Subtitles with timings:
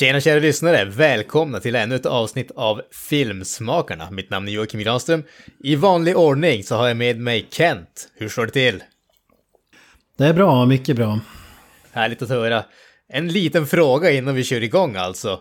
[0.00, 0.84] Tjena kära lyssnare!
[0.84, 4.10] Välkomna till ännu ett avsnitt av Filmsmakarna.
[4.10, 5.22] Mitt namn är Joakim Granström.
[5.62, 8.08] I vanlig ordning så har jag med mig Kent.
[8.14, 8.82] Hur står det till?
[10.18, 11.20] Det är bra, mycket bra.
[11.92, 12.64] Härligt att höra.
[13.08, 15.40] En liten fråga innan vi kör igång alltså.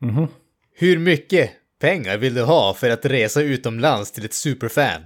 [0.00, 0.28] Mhm.
[0.74, 1.50] Hur mycket
[1.80, 5.02] pengar vill du ha för att resa utomlands till ett superfan?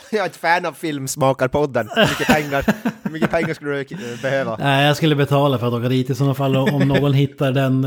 [0.10, 1.88] Jag är ett fan av Filmsmakarpodden.
[1.94, 2.64] Hur mycket pengar,
[3.02, 4.56] hur mycket pengar skulle du eh, behöva?
[4.60, 7.84] Nej, jag skulle betala för att åka dit i sådana fall om någon hittar den.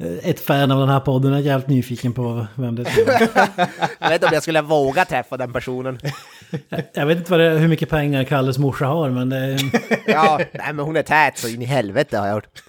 [0.00, 3.28] eh, Ett fan av den här podden Jag är jävligt nyfiken på vem det är.
[3.98, 5.98] Jag vet inte om jag skulle våga träffa den personen.
[6.94, 9.58] Jag vet inte det, hur mycket pengar Kalles morsa har, men det,
[10.06, 12.62] Ja, nej men hon är tät så in i helvete har jag hört.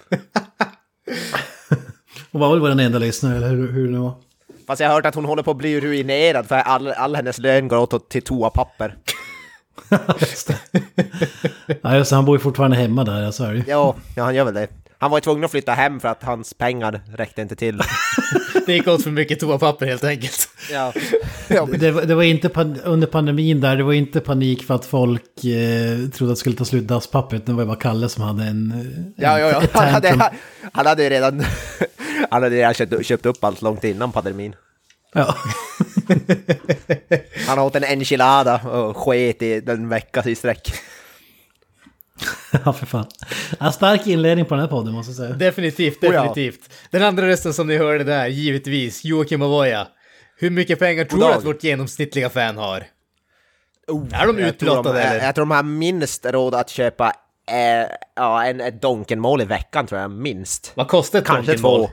[2.32, 4.14] hon var väl vår enda lyssnare, eller hur, hur det var.
[4.68, 7.38] Fast jag har hört att hon håller på att bli ruinerad för all, all hennes
[7.38, 8.94] lön går åt till toapapper.
[10.20, 10.50] Just.
[11.82, 13.64] Ja, just det, han bor ju fortfarande hemma där, ja, så är det ju.
[13.66, 14.68] Ja, ja, han gör väl det.
[14.98, 17.80] Han var ju tvungen att flytta hem för att hans pengar räckte inte till.
[18.66, 20.48] Det gick åt för mycket toapapper helt enkelt.
[20.72, 20.92] Ja,
[21.78, 22.48] Det, var- det var inte
[22.84, 26.56] under pandemin där, det var inte panik för att folk eh, trodde att det skulle
[26.56, 27.46] ta slut dasspappret.
[27.46, 28.72] Det var ju bara Kalle som hade en...
[29.16, 29.62] eh, ja, ja, ja.
[29.72, 30.30] Han, hade,
[30.72, 31.44] han hade ju redan,
[32.30, 34.54] han hade redan köpt, köpt upp allt långt innan pandemin.
[35.14, 35.34] Ja.
[37.46, 40.72] Han åt en enchilada och sket i den vecka i sträck.
[42.64, 43.06] ja, för fan.
[43.60, 45.34] Ja, stark inledning på den här podden måste jag säga.
[45.34, 46.22] Definitivt, Oh ja.
[46.22, 46.70] definitivt.
[46.90, 49.88] Den andra rösten som ni hörde där, givetvis, Joakim Avoya.
[50.36, 52.84] Hur mycket pengar tror du att vårt genomsnittliga fan har?
[53.88, 55.18] Oh, Är de utblottade, de, eller?
[55.18, 57.06] Jag, jag tror de har minst råd att köpa
[57.50, 60.72] eh, ja, en, ett Donken-mål i veckan tror jag, minst.
[60.74, 61.86] Vad kostar ett Kanske Donken-mål?
[61.86, 61.90] två.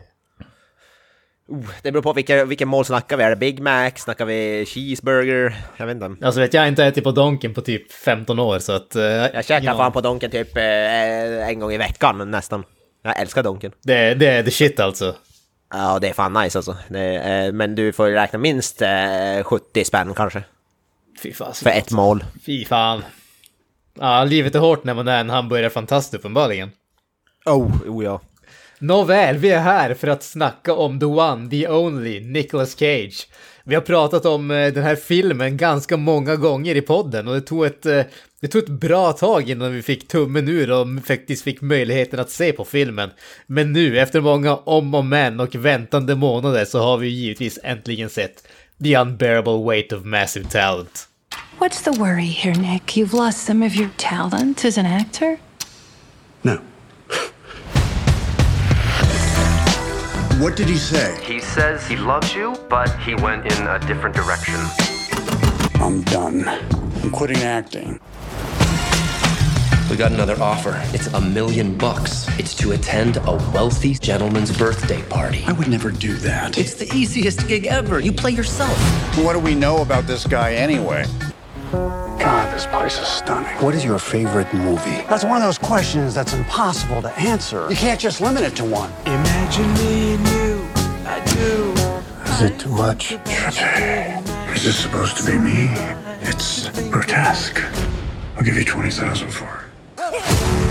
[1.48, 3.24] Oh, det beror på vilka, vilken mål snackar vi.
[3.24, 3.92] Är det Big Mac?
[3.96, 5.56] Snackar vi cheeseburger?
[5.78, 6.26] Jag vet inte.
[6.26, 8.96] Alltså vet jag har inte ätit på Donken på typ 15 år så att...
[8.96, 12.64] eh, Jag käkar ja, fan på Donken typ eh, en gång i veckan nästan.
[13.04, 13.72] Jag älskar Donken.
[13.84, 15.16] det, det är the shit alltså.
[15.74, 16.78] Ja, det är fan nice alltså.
[16.88, 20.44] Det, eh, men du får räkna minst eh, 70 spänn kanske.
[21.24, 21.54] Fy fan.
[21.54, 22.24] För ett mål.
[22.46, 23.04] Fy fan.
[24.00, 26.72] Ja, livet är hårt när man är en hamburgarfantast uppenbarligen.
[27.46, 28.22] Oh, oh ja.
[28.80, 33.28] Nåväl, vi är här för att snacka om the one, the only, Nicolas Cage.
[33.64, 37.42] Vi har pratat om eh, den här filmen ganska många gånger i podden och det
[37.42, 38.02] tog ett, eh,
[38.42, 42.30] det tog ett bra tag innan vi fick tummen ur och faktiskt fick möjligheten att
[42.30, 43.10] se på filmen.
[43.48, 47.60] Men nu, efter många om och men och väntande månader så har vi ju givetvis
[47.64, 48.48] äntligen sett
[48.84, 51.08] The Unbearable Weight of Massive Talent.
[51.60, 52.98] What's the worry here, Nick?
[52.98, 55.38] You've lost some of your talent as an actor?
[56.42, 56.60] No.
[60.40, 61.18] What did he say?
[61.24, 64.56] He says he loves you, but he went in a different direction.
[65.76, 66.46] I'm done.
[66.46, 68.02] I'm quitting acting.
[69.90, 70.78] We got another offer.
[70.94, 72.28] It's a million bucks.
[72.38, 75.46] It's to attend a wealthy gentleman's birthday party.
[75.48, 76.58] I would never do that.
[76.58, 78.02] It's the easiest gig ever.
[78.02, 78.78] You play yourself.
[79.18, 81.06] What do we know about this guy anyway?
[82.20, 83.56] God, this place is stunning.
[83.64, 85.04] What is your favorite movie?
[85.10, 87.68] That's one of those questions that's impossible to answer.
[87.70, 88.92] You can't just limit it to one.
[89.06, 90.68] Imagine me and you.
[91.06, 91.74] I do.
[92.32, 93.12] Is it too much?
[93.12, 95.70] Is this supposed to be me?
[96.22, 97.62] It's grotesque.
[98.38, 99.46] I'll give you 20,000 for
[99.98, 100.65] it.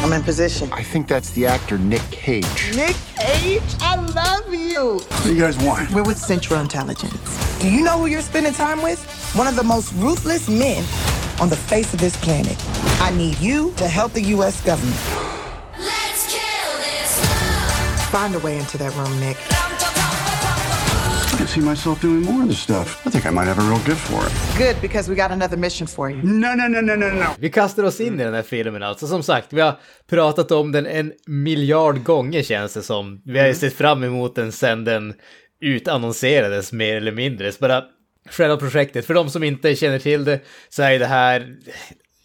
[0.00, 0.72] I'm in position.
[0.72, 2.44] I think that's the actor Nick Cage.
[2.74, 4.94] Nick Cage, I love you.
[4.94, 5.90] What do you guys want?
[5.90, 7.58] We're with Central Intelligence.
[7.58, 9.04] Do you know who you're spending time with?
[9.34, 10.84] One of the most ruthless men
[11.40, 12.56] on the face of this planet.
[13.00, 14.64] I need you to help the U.S.
[14.64, 15.00] government.
[15.78, 18.08] Let's kill this love.
[18.10, 19.36] Find a way into that room, Nick.
[21.58, 23.06] See myself doing more of this stuff.
[23.06, 24.32] I think I might have a real gift for it.
[24.58, 26.22] Good, because we got another mission for you.
[26.22, 27.26] No, no, no, no, no, no.
[27.38, 29.06] Vi kastar oss in i den här filmen alltså.
[29.06, 33.22] Som sagt, vi har pratat om den en miljard gånger känns det som.
[33.24, 35.14] Vi har ju sett fram emot den sedan den
[35.60, 37.52] utannonserades mer eller mindre.
[37.52, 37.84] Så bara
[38.30, 41.56] själva projektet, för de som inte känner till det så är det här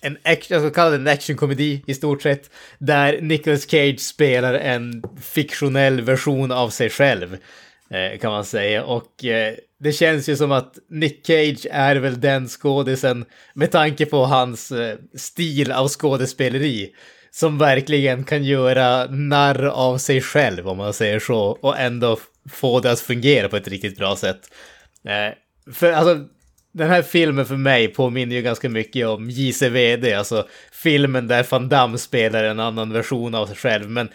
[0.02, 2.50] en action, jag ska kalla det en actionkomedi i stort sett,
[2.80, 7.38] där Nicolas Cage spelar en fiktionell version av sig själv,
[7.90, 8.84] Eh, kan man säga.
[8.84, 14.06] Och eh, det känns ju som att Nick Cage är väl den skådisen, med tanke
[14.06, 16.94] på hans eh, stil av skådespeleri,
[17.32, 22.18] som verkligen kan göra narr av sig själv om man säger så och ändå
[22.50, 24.40] få det att fungera på ett riktigt bra sätt.
[25.74, 26.26] För alltså,
[26.74, 31.70] den här filmen för mig påminner ju ganska mycket om JCVD, alltså filmen där Van
[31.70, 33.90] Damme spelar en annan version av sig själv.
[33.90, 34.10] Men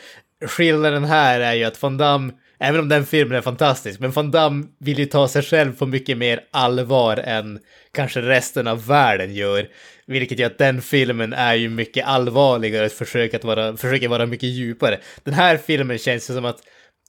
[0.46, 4.30] skillnaden här är ju att Van Damme, även om den filmen är fantastisk, men Van
[4.30, 7.58] Damme vill ju ta sig själv på mycket mer allvar än
[7.92, 9.68] kanske resten av världen gör.
[10.06, 14.26] Vilket gör att den filmen är ju mycket allvarligare och försöker, att vara, försöker vara
[14.26, 14.98] mycket djupare.
[15.24, 16.58] Den här filmen känns ju som att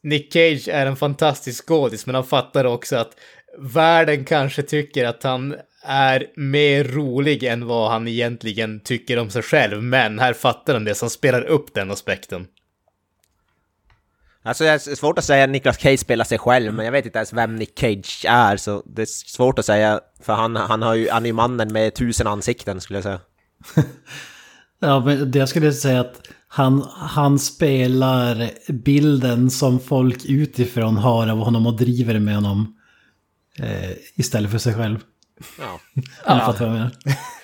[0.04, 3.12] Nick Cage är en fantastisk skådis, men han fattar också att
[3.58, 9.42] världen kanske tycker att han är mer rolig än vad han egentligen tycker om sig
[9.42, 9.84] själv.
[9.84, 12.48] Men här fattar han det, så han spelar upp den aspekten.
[14.44, 17.06] Alltså det är svårt att säga att Nicolas Cage spelar sig själv, men jag vet
[17.06, 20.82] inte ens vem Nick Cage är, så det är svårt att säga, för han, han,
[20.82, 23.20] har ju, han är ju mannen med tusen ansikten skulle jag säga.
[24.82, 31.28] Ja, men det jag skulle säga att han, han spelar bilden som folk utifrån har
[31.28, 32.76] av honom och driver med honom.
[33.60, 35.00] Eh, istället för sig själv.
[35.60, 35.80] Ja.
[36.46, 36.92] Fattar vad jag menar.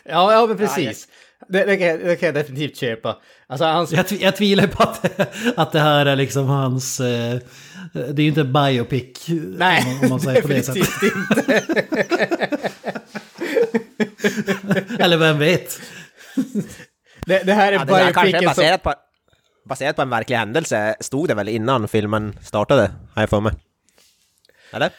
[0.06, 1.08] Ja, ja men precis.
[1.48, 3.18] Det, det, kan jag, det kan jag definitivt köpa.
[3.48, 3.92] Alltså hans...
[3.92, 5.20] Jag, tv- jag tvivlar på att,
[5.60, 7.00] att det här är liksom hans...
[7.00, 7.40] Eh,
[7.94, 9.26] det är ju inte biopic.
[9.58, 10.84] Nej, om, man- om man säger på det sättet.
[11.02, 12.64] definitivt inte.
[15.04, 15.80] Eller vem vet?
[17.26, 18.46] Det, det här är Ja, kanske är biopicen som...
[18.46, 18.94] baserat på,
[19.70, 23.54] baserat på en verklig händelse, stod det väl innan filmen startade, har jag för mig.
[24.74, 24.90] Eller?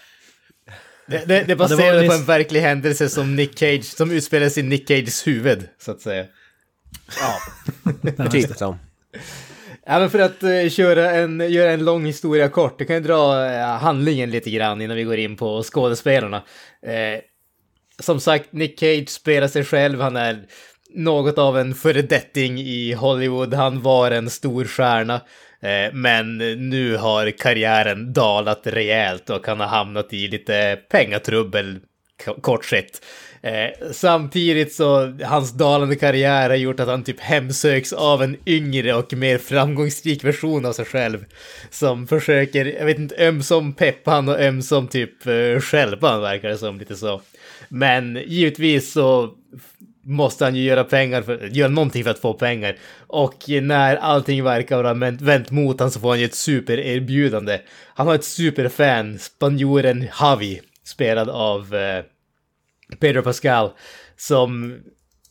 [1.07, 4.63] Det, det, det var baserat på en verklig händelse som Nick Cage, som utspelar sig
[4.63, 6.25] i Nick Cages huvud, så att säga.
[8.31, 8.79] Typ så.
[9.89, 13.03] Ja, men för att eh, köra en, göra en lång historia kort, jag kan ju
[13.03, 16.43] dra eh, handlingen lite grann innan vi går in på skådespelarna.
[16.83, 17.21] Eh,
[17.99, 20.45] som sagt, Nick Cage spelar sig själv, han är
[20.95, 25.21] något av en föredetting i Hollywood, han var en stor stjärna.
[25.93, 26.39] Men
[26.71, 31.79] nu har karriären dalat rejält och han har hamnat i lite pengatrubbel,
[32.41, 33.05] kort sett.
[33.43, 38.95] Eh, samtidigt så, hans dalande karriär har gjort att han typ hemsöks av en yngre
[38.95, 41.25] och mer framgångsrik version av sig själv.
[41.71, 46.49] Som försöker, jag vet inte, ömsom peppa han och ömsom typ eh, stjälpa han verkar
[46.49, 47.23] det som, lite så.
[47.69, 49.35] Men givetvis så
[50.07, 52.77] måste han ju göra pengar för, göra någonting för att få pengar.
[53.07, 57.61] Och när allting verkar vara vänt- vänt mot honom så får han ju ett supererbjudande.
[57.95, 62.05] Han har ett superfan, spanjoren Javi, spelad av eh,
[63.01, 63.71] Pedro Pascal,
[64.17, 64.81] som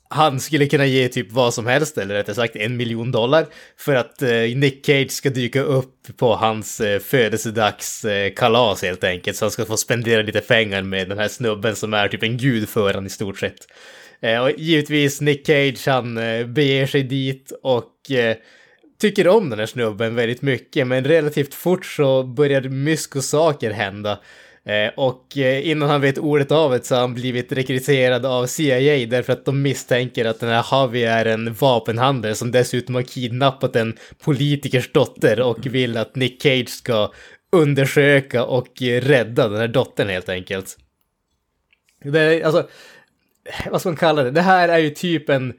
[0.09, 3.45] han skulle kunna ge typ vad som helst, eller rättare sagt en miljon dollar,
[3.77, 9.37] för att eh, Nick Cage ska dyka upp på hans eh, födelsedagskalas eh, helt enkelt.
[9.37, 12.37] Så han ska få spendera lite pengar med den här snubben som är typ en
[12.37, 13.67] gud för han i stort sett.
[14.21, 18.35] Eh, och givetvis Nick Cage, han eh, beger sig dit och eh,
[19.01, 24.19] tycker om den här snubben väldigt mycket, men relativt fort så börjar mysko saker hända.
[24.65, 28.47] Eh, och eh, innan han vet ordet av det så har han blivit rekryterad av
[28.47, 33.01] CIA därför att de misstänker att den här Javi är en vapenhandlare som dessutom har
[33.01, 37.11] kidnappat en politikers dotter och vill att Nick Cage ska
[37.51, 40.77] undersöka och rädda den här dottern helt enkelt.
[42.03, 42.67] Det är, alltså,
[43.71, 44.31] vad ska man kalla det?
[44.31, 45.53] Det här är ju typ en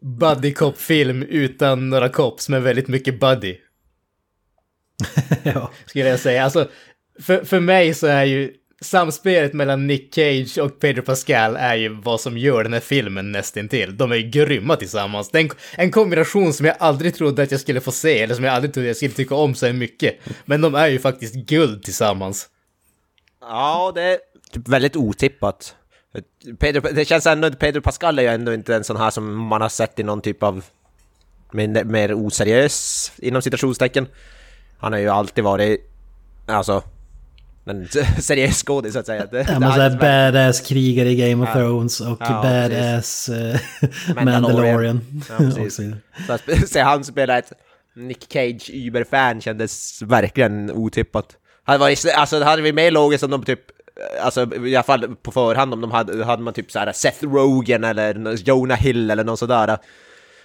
[0.00, 3.56] buddy cop-film utan några cops, men väldigt mycket buddy.
[5.42, 5.70] ja.
[5.86, 6.44] Skulle jag säga.
[6.44, 6.68] Alltså,
[7.20, 11.88] för, för mig så är ju samspelet mellan Nick Cage och Pedro Pascal är ju
[11.88, 13.96] vad som gör den här filmen nästintill.
[13.96, 15.30] De är ju grymma tillsammans.
[15.30, 18.34] Det är en, en kombination som jag aldrig trodde att jag skulle få se, eller
[18.34, 20.16] som jag aldrig trodde jag skulle tycka om så här mycket.
[20.44, 22.48] Men de är ju faktiskt guld tillsammans.
[23.40, 24.18] Ja, det är
[24.52, 25.74] typ väldigt otippat.
[26.58, 29.60] Pedro, det känns ändå, Pedro Pascal är ju ändå inte en sån här som man
[29.60, 30.64] har sett i någon typ av
[31.52, 34.06] mer, mer oseriös, inom citationstecken.
[34.78, 35.90] Han har ju alltid varit,
[36.46, 36.82] alltså,
[37.70, 37.88] en
[38.20, 39.26] seriös skådis så att säga.
[39.26, 41.54] Det, Ja, men såhär badass krigare i Game of Ja.
[41.60, 43.60] Thrones och Ja, badass eh,
[44.24, 45.00] Mandalorian.
[45.38, 45.96] Mandalorian.
[46.28, 47.52] Ja, att se han spela ett
[47.96, 51.36] Nick Cage Uber-fan kändes verkligen otippat.
[51.64, 53.60] Hade varit, alltså det hade varit mer logiskt om de typ,
[54.22, 57.84] alltså i alla fall på förhand om de hade, hade man typ såhär Seth Rogen
[57.84, 59.78] eller Jonah Hill eller någon sådär.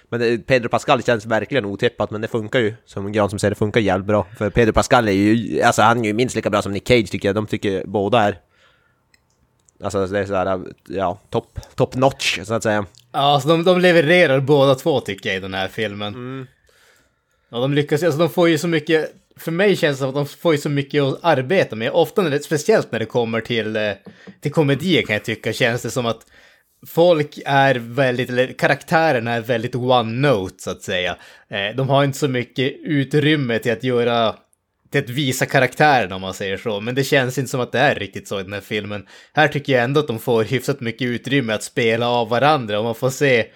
[0.08, 2.74] Men Pedro Pascal känns verkligen otippat, men det funkar ju.
[2.84, 4.26] Som Gran som säger, det funkar jävligt bra.
[4.38, 7.10] För Pedro Pascal är ju, alltså han är ju minst lika bra som Nick Cage
[7.10, 7.34] tycker jag.
[7.34, 8.38] De tycker båda är.
[9.82, 12.86] Alltså det är såhär, ja, top, top notch så att säga.
[13.12, 16.46] Ja, alltså de, de levererar båda två tycker jag i den här filmen.
[17.50, 20.14] Och de lyckas, alltså de får ju så mycket, för mig känns det som att
[20.14, 21.90] de får ju så mycket att arbeta med.
[21.92, 23.92] Ofta, när det, speciellt när det kommer till, eh,
[24.40, 26.26] till komedier kan jag tycka, känns det som att
[26.86, 31.16] folk är väldigt, eller karaktärerna är väldigt one-note så att säga.
[31.48, 34.34] Eh, de har inte så mycket utrymme till att göra,
[34.90, 36.80] till att visa karaktärerna om man säger så.
[36.80, 39.06] Men det känns inte som att det är riktigt så i den här filmen.
[39.32, 42.84] Här tycker jag ändå att de får hyfsat mycket utrymme att spela av varandra och
[42.84, 43.46] man får se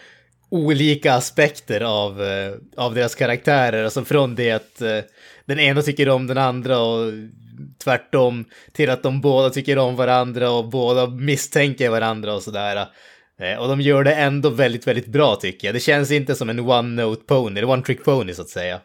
[0.50, 3.84] olika aspekter av, eh, av deras karaktärer.
[3.84, 4.98] Alltså från det att eh,
[5.44, 7.12] den ena tycker om den andra och
[7.84, 12.86] tvärtom till att de båda tycker om varandra och båda misstänker varandra och sådär.
[13.40, 15.74] Eh, och de gör det ändå väldigt, väldigt bra tycker jag.
[15.74, 18.80] Det känns inte som en one-note pony, eller one-trick pony så att säga.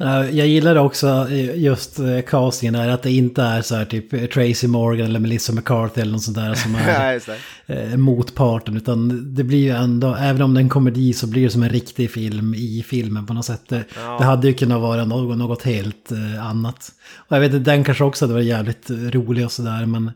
[0.00, 4.32] Eh, Jag gillar också eh, just castingen där, att det inte är så här typ
[4.32, 7.34] Tracy Morgan eller Melissa McCarthy eller något sånt där som Ja,
[7.74, 8.76] är motparten.
[8.76, 11.62] Utan det blir ju ändå, även om det är en komedi så blir det som
[11.62, 13.62] en riktig film i filmen på något sätt.
[13.68, 13.84] Det,
[14.18, 16.92] det hade ju kunnat vara något, något helt annat.
[17.16, 20.10] Och jag vet inte, den kanske också hade varit jävligt rolig och sådär, men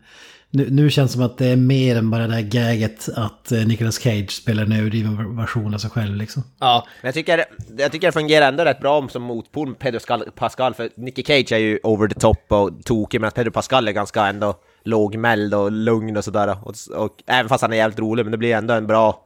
[0.51, 3.53] nu, nu känns det som att det är mer än bara det här gaget att
[3.53, 6.43] eh, Nicolas Cage spelar en överdriven version av sig själv liksom.
[6.61, 7.45] Ja, Men jag tycker,
[7.79, 10.01] jag tycker det fungerar ändå rätt bra som motpol med Pedro
[10.35, 13.93] Pascal, för Nicky Cage är ju over the top och tokig, medan Pedro Pascal är
[13.93, 16.57] ganska ändå lågmäld och lugn och sådär.
[16.63, 19.25] Och, och även fast han är jävligt rolig, men det blir ändå en bra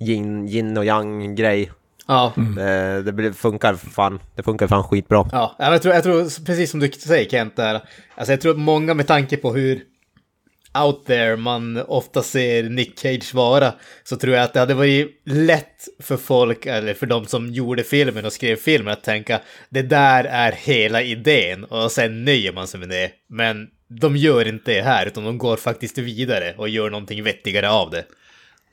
[0.00, 1.70] yin, yin och yang grej.
[2.06, 2.32] ja.
[2.56, 5.28] Det, det blir, funkar fan, det funkar fan skitbra.
[5.32, 7.82] Ja, men jag tror, jag tror, precis som du säger Kent där,
[8.14, 9.82] alltså jag tror att många med tanke på hur
[10.74, 13.74] out there man ofta ser Nick Cage vara,
[14.04, 17.84] så tror jag att det hade varit lätt för folk, eller för de som gjorde
[17.84, 22.68] filmen och skrev filmen, att tänka det där är hela idén och sen nöjer man
[22.68, 23.10] sig med det.
[23.28, 27.70] Men de gör inte det här, utan de går faktiskt vidare och gör någonting vettigare
[27.70, 28.04] av det.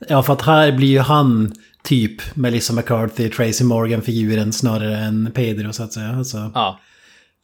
[0.08, 1.53] Ja, för att här blir ju han
[1.84, 6.10] typ Melissa McCarthy, Tracy Morgan-figuren snarare än Pedro så att säga.
[6.10, 6.79] Alltså, Ja,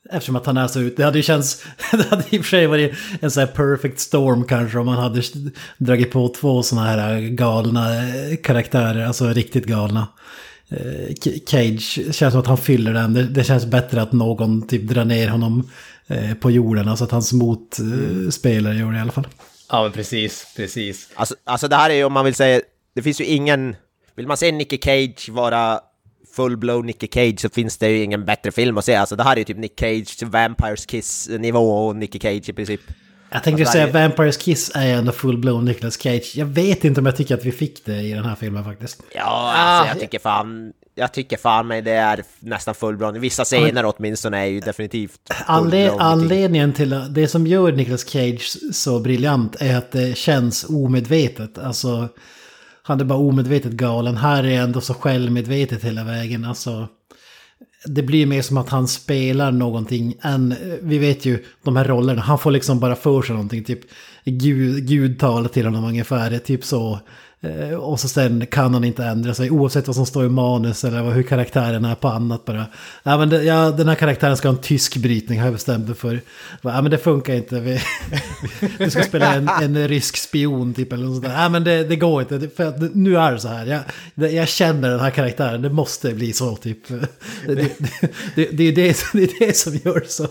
[0.09, 0.97] Eftersom att han är så ut.
[0.97, 1.63] Det hade ju känts...
[1.91, 4.97] Det hade i och för sig varit en sån här perfect storm kanske om man
[4.97, 5.21] hade
[5.77, 9.05] dragit på två såna här galna eh, karaktärer.
[9.05, 10.07] Alltså riktigt galna.
[10.69, 13.13] Eh, Cage känns som att han fyller den.
[13.13, 15.69] Det, det känns bättre att någon typ drar ner honom
[16.07, 16.87] eh, på jorden.
[16.87, 19.27] Alltså att hans motspelare gör det i alla fall.
[19.71, 21.09] ja men precis, precis.
[21.15, 22.61] Alltså, alltså det här är ju om man vill säga,
[22.95, 23.75] det finns ju ingen...
[24.15, 25.79] Vill man se Nicky Cage vara
[26.35, 28.95] full-blown Nicky Cage så finns det ju ingen bättre film att se.
[28.95, 32.81] Alltså det här är ju typ Nick Cage, Vampires Kiss-nivå och Nicky Cage i princip.
[33.29, 36.31] Jag tänkte Alltså, säga här Vampires Kiss är ändå full-blown Nicolas Cage.
[36.35, 39.03] Jag vet inte om jag tycker att vi fick det i den här filmen faktiskt.
[39.15, 40.73] Ja, alltså jag tycker fan...
[40.97, 43.19] Jag tycker fan mig det är nästan full-blown.
[43.19, 48.09] Vissa scener åtminstone är ju definitivt Anle full-blown Nicky- anledningen till det som gör Nicolas
[48.09, 51.57] Cage så briljant är att det känns omedvetet.
[51.57, 52.09] Alltså,
[52.87, 54.17] han är bara omedvetet galen.
[54.17, 56.45] Här är ändå så självmedvetet hela vägen.
[56.45, 56.87] Alltså,
[57.85, 62.21] det blir mer som att han spelar någonting än, vi vet ju de här rollerna,
[62.21, 63.79] han får liksom bara för sig någonting, typ
[64.25, 66.99] Gud, Gud talar till honom ungefär, typ så.
[67.45, 70.83] Eh, och så sen kan han inte ändra sig oavsett vad som står i manus
[70.83, 72.65] eller hur karaktären är på annat bara.
[73.03, 75.87] Ja, men det, ja, den här karaktären ska ha en tysk brytning har jag bestämt
[75.87, 76.21] mig för.
[76.61, 77.59] Ja men det funkar inte.
[77.59, 77.79] Vi,
[78.77, 81.43] du ska spela en, en rysk spion typ eller något sånt där.
[81.43, 82.49] Ja men det, det går inte.
[82.55, 83.83] För att nu är det så här.
[84.15, 85.61] Jag, jag känner den här karaktären.
[85.61, 86.79] Det måste bli så typ.
[87.45, 87.71] Det, det,
[88.35, 90.27] det, det, är, det, det är det som gör det så,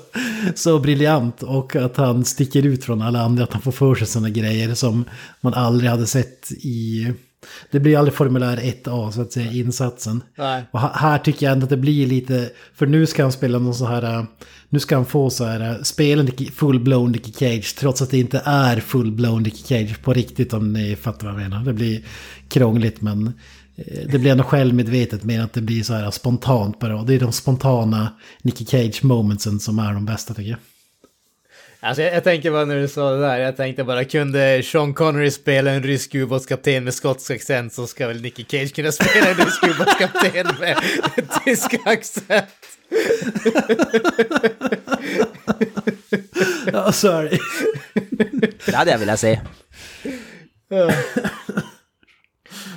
[0.54, 1.42] så briljant.
[1.42, 3.44] Och att han sticker ut från alla andra.
[3.44, 5.04] Att han får för sig sådana grejer som
[5.40, 7.03] man aldrig hade sett i...
[7.70, 10.22] Det blir aldrig formulär 1A så att säga, insatsen.
[10.38, 10.64] Nej.
[10.70, 13.74] Och här tycker jag ändå att det blir lite, för nu ska han spela någon
[13.74, 14.26] så här,
[14.68, 18.42] nu ska han få så här, äh, spela full-blown Nicky Cage, trots att det inte
[18.44, 21.64] är full-blown Nicky Cage på riktigt om ni fattar vad jag menar.
[21.64, 22.00] Det blir
[22.48, 23.26] krångligt men
[23.76, 27.00] eh, det blir ändå självmedvetet mer att det blir så här spontant bara.
[27.00, 28.08] Och det är de spontana
[28.42, 30.58] Nicky Cage momentsen som är de bästa tycker jag.
[31.84, 34.94] Alltså jag, jag tänker bara när du sa det där, jag tänkte bara kunde Sean
[34.94, 39.28] Connery spela en rysk ubåtskapten med skotsk accent så ska väl Nicky Cage kunna spela
[39.28, 40.76] en rysk ubåtskapten med
[41.44, 42.46] tysk accent.
[46.72, 47.38] Ja, sorry.
[48.66, 49.40] Det hade jag velat se.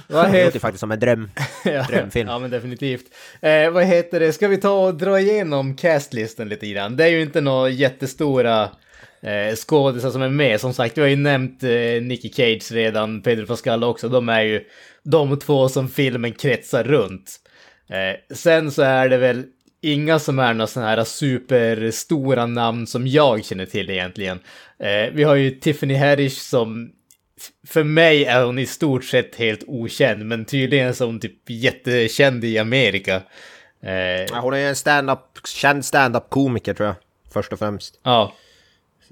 [0.07, 1.29] Vad Det låter faktiskt som en dröm.
[1.63, 2.29] Ja, drömfilm.
[2.29, 3.05] ja men definitivt.
[3.41, 6.97] Eh, vad heter det, ska vi ta och dra igenom castlisten lite grann?
[6.97, 8.69] Det är ju inte några jättestora
[9.21, 10.61] eh, skådisar som är med.
[10.61, 14.09] Som sagt, vi har ju nämnt eh, Nicky Cage redan, Pedro Pascal också.
[14.09, 14.63] De är ju
[15.03, 17.35] de två som filmen kretsar runt.
[17.89, 19.43] Eh, sen så är det väl
[19.81, 24.39] inga som är några sådana här superstora namn som jag känner till egentligen.
[24.79, 26.91] Eh, vi har ju Tiffany Haddish som
[27.67, 32.43] för mig är hon i stort sett helt okänd, men tydligen är hon typ jättekänd
[32.43, 33.21] i Amerika.
[33.83, 33.91] Eh,
[34.29, 36.95] Ja, hon är ju en stand-up, känd stand-up-komiker tror jag.
[37.33, 37.99] Först och främst.
[38.03, 38.33] ja,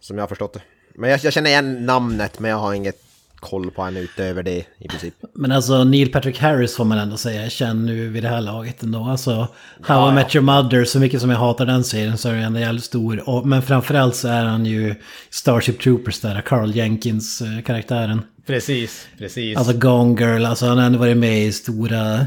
[0.06, 0.62] Som jag har förstått det.
[0.96, 3.02] Men jag, jag känner igen namnet, men jag har inget
[3.36, 5.14] koll på henne utöver det i princip.
[5.34, 8.42] Men alltså Neil Patrick Harris får man ändå säga är känd nu vid det här
[8.42, 9.04] laget ändå.
[9.04, 9.48] Alltså
[9.82, 12.44] How I Met Your Mother, så mycket som jag hatar den serien så är den
[12.44, 13.30] ändå jävligt stor.
[13.30, 14.96] Och, men framförallt så är han ju
[15.30, 18.22] Starship Troopers där, Carl Jenkins-karaktären.
[18.46, 19.58] Precis, precis.
[19.58, 22.26] Alltså Gone Girl, alltså han har ändå varit med i stora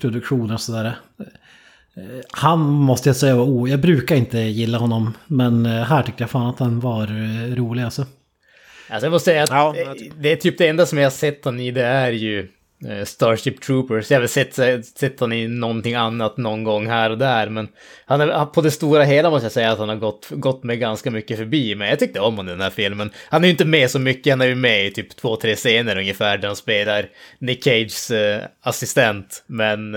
[0.00, 0.96] produktioner och sådär.
[1.96, 3.68] Eh, Han måste jag säga var o...
[3.68, 7.54] Jag brukar inte gilla honom, men eh, här tyckte jag fan att han var eh,
[7.54, 8.06] rolig alltså.
[8.88, 9.74] Alltså jag måste säga att Ja,
[10.18, 12.48] det är typ det enda som jag har sett honom i det är ju
[13.04, 14.10] Starship Troopers.
[14.10, 14.54] Jag har väl sett,
[14.98, 17.68] sett honom i någonting annat någon gång här och där, men
[18.04, 20.78] han är, på det stora hela måste jag säga att han har gått, gått med
[20.78, 21.74] ganska mycket förbi.
[21.74, 23.10] Men jag tyckte om honom i den här filmen.
[23.28, 25.56] Han är ju inte med så mycket, han är ju med i typ två, tre
[25.56, 27.08] scener ungefär där han spelar
[27.38, 28.12] Nick Cages
[28.62, 29.44] assistent.
[29.46, 29.96] Men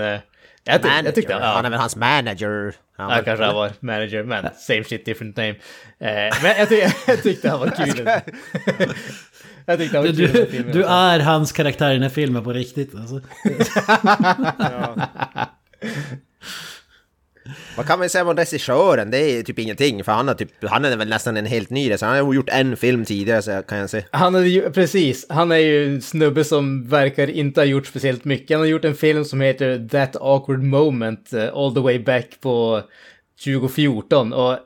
[0.72, 1.32] jag, ty- jag tyckte...
[1.32, 1.38] Ja.
[1.46, 2.74] Han är väl hans manager.
[2.96, 5.48] Han Ja, var- kanske han var manager, men same shit, different name.
[5.48, 8.10] Eh, men jag, ty jag tyckte han var kul.
[9.66, 10.72] jag tyckte han var Du, kul du, filmen.
[10.72, 13.20] du är hans karaktär i den här filmen på riktigt alltså.
[17.78, 19.10] Vad kan man säga om regissören?
[19.10, 21.98] Det är typ ingenting, för han, har typ, han är väl nästan en helt ny.
[21.98, 24.04] Så han har gjort en film tidigare, så kan jag säga.
[24.10, 28.24] Han är ju, precis, han är ju en snubbe som verkar inte ha gjort speciellt
[28.24, 28.54] mycket.
[28.54, 32.40] Han har gjort en film som heter That Awkward Moment eh, All the way back
[32.40, 32.82] på
[33.44, 34.58] 2014 och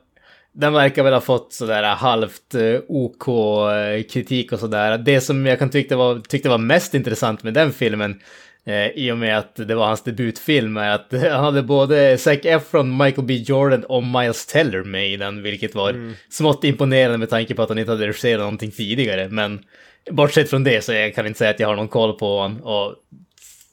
[0.53, 4.97] den verkar väl ha fått sådär halvt eh, OK-kritik eh, och sådär.
[4.97, 8.19] Det som jag kan tyckte var, tyckte var mest intressant med den filmen
[8.65, 12.39] eh, i och med att det var hans debutfilm är att han hade både Zac
[12.43, 17.29] Efron, Michael B Jordan och Miles Teller med i den, vilket var smått imponerande med
[17.29, 19.29] tanke på att han inte hade regisserat någonting tidigare.
[19.29, 19.63] Men
[20.11, 22.61] bortsett från det så jag kan inte säga att jag har någon koll på honom.
[22.63, 22.95] Och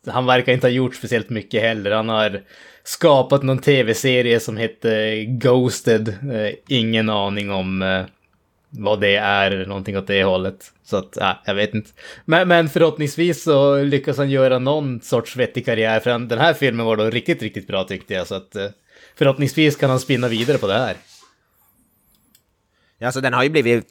[0.07, 1.91] han verkar inte ha gjort speciellt mycket heller.
[1.91, 2.41] Han har
[2.85, 6.09] skapat någon tv-serie som hette Ghosted.
[6.09, 8.05] Eh, ingen aning om eh,
[8.71, 10.73] vad det är eller någonting åt det hållet.
[10.85, 11.91] Så att, ja, jag vet inte.
[12.25, 16.00] Men, men förhoppningsvis så lyckas han göra någon sorts vettig karriär.
[16.00, 18.27] För den här filmen var då riktigt, riktigt bra tyckte jag.
[18.27, 18.67] Så att eh,
[19.17, 20.97] förhoppningsvis kan han spinna vidare på det här.
[23.02, 23.86] Ja, Alltså den har ju blivit,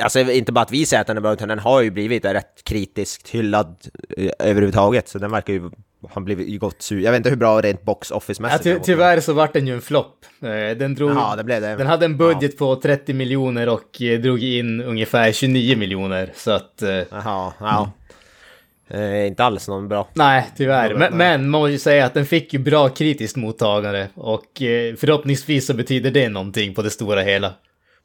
[0.00, 2.24] alltså inte bara att vi säger att den är bra, utan den har ju blivit
[2.24, 3.76] rätt kritiskt hyllad
[4.16, 5.08] eh, överhuvudtaget.
[5.08, 5.70] Så den verkar ju
[6.10, 7.00] ha blivit gott sur.
[7.00, 8.84] Jag vet inte hur bra rent box Ja, office-mässigt ty den var.
[8.84, 10.24] tyvärr så vart den ju en flopp.
[10.42, 11.10] Eh, Den drog...
[11.10, 11.76] Ja, det blev det.
[11.76, 16.32] Den hade en budget på 30 miljoner och eh, drog in ungefär 29 miljoner.
[16.34, 16.82] Så att...
[17.10, 17.90] Jaha, ja.
[18.88, 20.08] Eh, inte alls någon bra.
[20.14, 20.94] Nej, tyvärr.
[20.94, 24.08] Men, men man måste ju säga att den fick ju bra kritiskt mottagande.
[24.14, 27.52] Och eh, förhoppningsvis så betyder det någonting på det stora hela.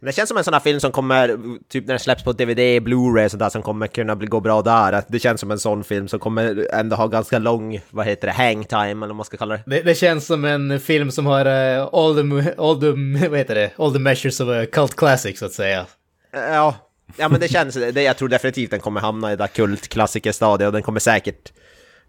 [0.02, 1.28] Men det känns som en sån här film som kommer,
[1.70, 4.62] typ när den släpps på DVD, Blu-ray och sådär, som kommer kunna bli, gå bra
[4.62, 4.94] där.
[4.94, 8.28] Att Det känns som en sån film som kommer ändå ha ganska lång, vad heter
[8.28, 9.64] det, hang time eller vad man ska kalla det.
[9.66, 13.56] Det, det känns som en film som har eh, all, the, all, the, vad heter
[13.56, 13.72] det?
[13.78, 15.80] all the measures of a cult classic så att säga.
[16.34, 16.76] Eh, Ja,
[17.18, 20.68] ja men det känns, det, jag tror definitivt den kommer hamna i det där kultklassikerstadiet
[20.68, 21.54] och den kommer säkert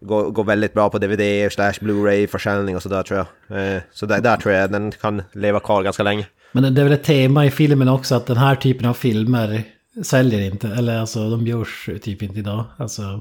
[0.01, 3.59] gå, gå väldigt bra på DVD slash Blu-ray försäljning och sådär tror jag.
[3.75, 6.27] Eh, Så där, där tror jag den kan leva kvar ganska länge.
[6.53, 9.63] Men det är väl ett tema i filmen också att den här typen av filmer
[10.03, 10.69] säljer inte.
[10.69, 12.65] Eller alltså de görs typ inte idag.
[12.77, 13.21] Alltså,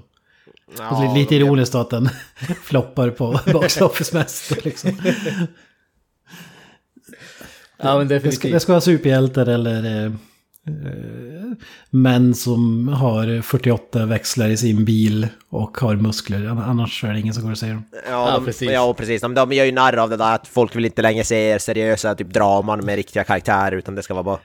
[0.77, 2.09] Ja, lite ironiskt då att den
[2.63, 4.65] floppar på box office mest.
[4.65, 5.01] Liksom.
[7.77, 8.53] Ja, men Det ska, definitivt.
[8.53, 10.11] det ska vara superhjältar eller eh,
[11.89, 16.37] män som har 48 växlar i sin bil och har muskler.
[16.47, 17.83] Ann- Annars är det ingen som går och säger dem.
[17.91, 18.71] Ja, Ja, de, precis.
[18.71, 19.21] ja, precis.
[19.21, 22.15] De, de gör ju narr av det där att folk vill inte längre se seriösa
[22.15, 24.39] typ draman med riktiga karaktärer utan det ska vara bara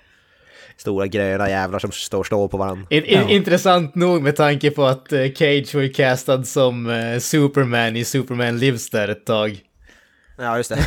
[0.77, 2.87] stora gröna jävlar som står och står på varandra.
[2.91, 7.19] In, in, Intressant nog med tanke på att eh, Cage var ju castad som eh,
[7.19, 9.61] Superman i Superman Lives där ett tag.
[10.39, 10.79] Ja, just det.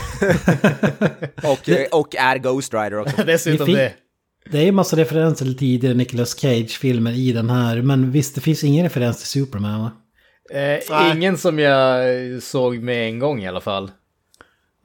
[1.91, 3.23] och, och är Ghost Rider också.
[3.26, 3.93] Dessutom det.
[4.51, 7.81] Det är ju massa referenser till tidigare Nicolas Cage-filmer i den här.
[7.81, 9.91] Men visst, det finns ingen referens till Superman va?
[10.60, 12.03] Eh, ingen som jag
[12.43, 13.91] såg med en gång i alla fall.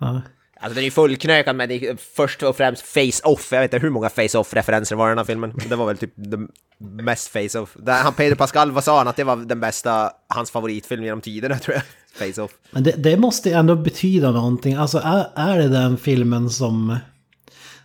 [0.01, 0.23] Ja.
[0.61, 3.53] Alltså den är ju fullknökad det är först och främst Face-Off.
[3.53, 5.53] Jag vet inte hur många Face-Off-referenser var i den här filmen.
[5.69, 6.39] Det var väl typ det
[6.79, 7.77] mest Face-Off.
[7.79, 9.09] Där Han Pedro Pascal, vad sa han?
[9.09, 11.83] Att det var den bästa, hans favoritfilm genom tiderna tror jag.
[12.15, 12.51] Face-Off.
[12.71, 14.75] Men det, det måste ändå betyda någonting.
[14.75, 16.97] Alltså är, är det den filmen som...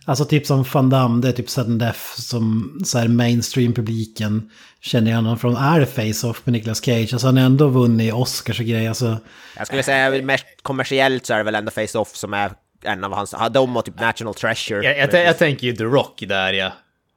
[0.08, 5.06] Alltså typ som Van Damme, det är typ sudden death som så här mainstream-publiken känner
[5.10, 5.56] igen honom från.
[5.56, 7.12] Är det Face-Off med Nicolas Cage?
[7.12, 8.88] Alltså han har ändå vunnit Oscars och grejer.
[8.88, 9.16] Alltså,
[9.56, 13.12] Jag skulle säga mest kommersiellt så är det väl ändå Face-Off som är en av
[13.12, 14.84] hans, ja, de och typ National Treasure.
[14.84, 16.72] Jag, jag, jag tänker ju The Rock där ja.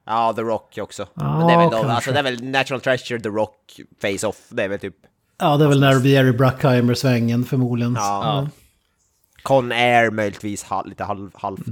[0.06, 1.06] Ja, The Rock också.
[1.14, 1.92] Ja, Men det är väl kanske.
[1.92, 3.56] alltså det är väl National Treasure, The Rock,
[4.02, 4.36] Face-Off.
[4.48, 4.96] Det är väl typ...
[5.38, 7.94] ja, det är väl när Jerry Bruckheimer-svängen förmodligen.
[7.94, 8.48] Ja.
[9.42, 11.66] Con Air möjligtvis lite halv, halvt.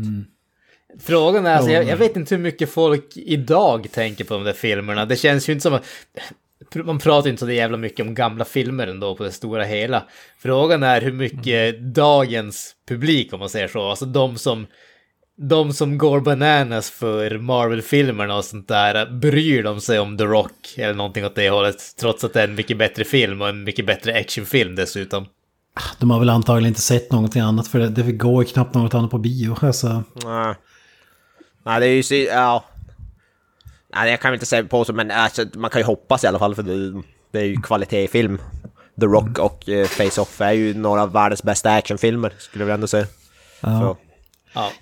[0.98, 4.53] Frågan är, alltså, jag, jag vet inte hur mycket folk idag tänker på de där
[4.53, 5.07] filmerna.
[5.07, 5.85] Det känns ju inte som att...
[6.74, 10.05] man pratar inte så jävla mycket om gamla filmer ändå på det stora hela.
[10.38, 14.66] Frågan är hur mycket dagens publik, om man säger så, alltså de som
[15.42, 20.74] de som går bananas för Marvel-filmerna och sånt där, bryr de sig om The Rock
[20.76, 23.64] eller någonting åt det hållet, trots att det är en mycket bättre film och en
[23.64, 25.26] mycket bättre actionfilm dessutom.
[25.98, 28.94] De har väl antagligen inte sett någonting annat för det, det går ju knappt något
[28.94, 29.57] annat på bio.
[29.61, 30.03] Alltså.
[30.24, 30.55] Nej.
[31.64, 32.25] Nej, det är ju.
[32.25, 32.64] Ja.
[33.94, 36.38] Nej, jag kan inte säga på så, men alltså, man kan ju hoppas i alla
[36.38, 38.38] fall för det, det är ju kvalitet i film.
[39.01, 42.75] The Rock och eh, Face-Off är ju några av världens bästa actionfilmer, skulle jag väl
[42.75, 43.07] ändå säga.
[43.61, 43.81] Ja.
[43.81, 43.96] Så.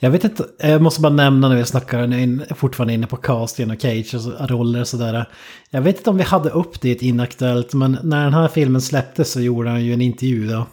[0.00, 3.06] Jag vet inte, jag måste bara nämna när vi snackar, när jag är fortfarande inne
[3.06, 5.28] på casting och Cage och så, roller och sådär.
[5.70, 8.48] Jag vet inte om vi hade upp det i ett inaktuellt, men när den här
[8.48, 10.66] filmen släpptes så gjorde han ju en intervju då.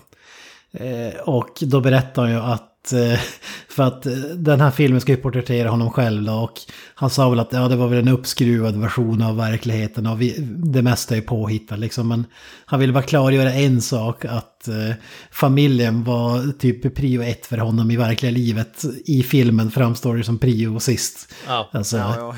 [0.84, 3.20] Eh, och då berättade han ju att, Eh,
[3.68, 6.62] för att eh, den här filmen ska ju porträttera honom själv då, och
[6.96, 10.36] han sa väl att ja, det var väl en uppskruvad version av verkligheten och vi,
[10.48, 12.08] det mesta är påhittat liksom.
[12.08, 12.26] Men
[12.66, 14.96] han ville bara klargöra en sak, att eh,
[15.32, 18.84] familjen var typ prio ett för honom i verkliga livet.
[19.06, 21.34] I filmen framstår det som prio sist.
[21.48, 21.70] Ja.
[21.72, 22.36] Alltså, Ja,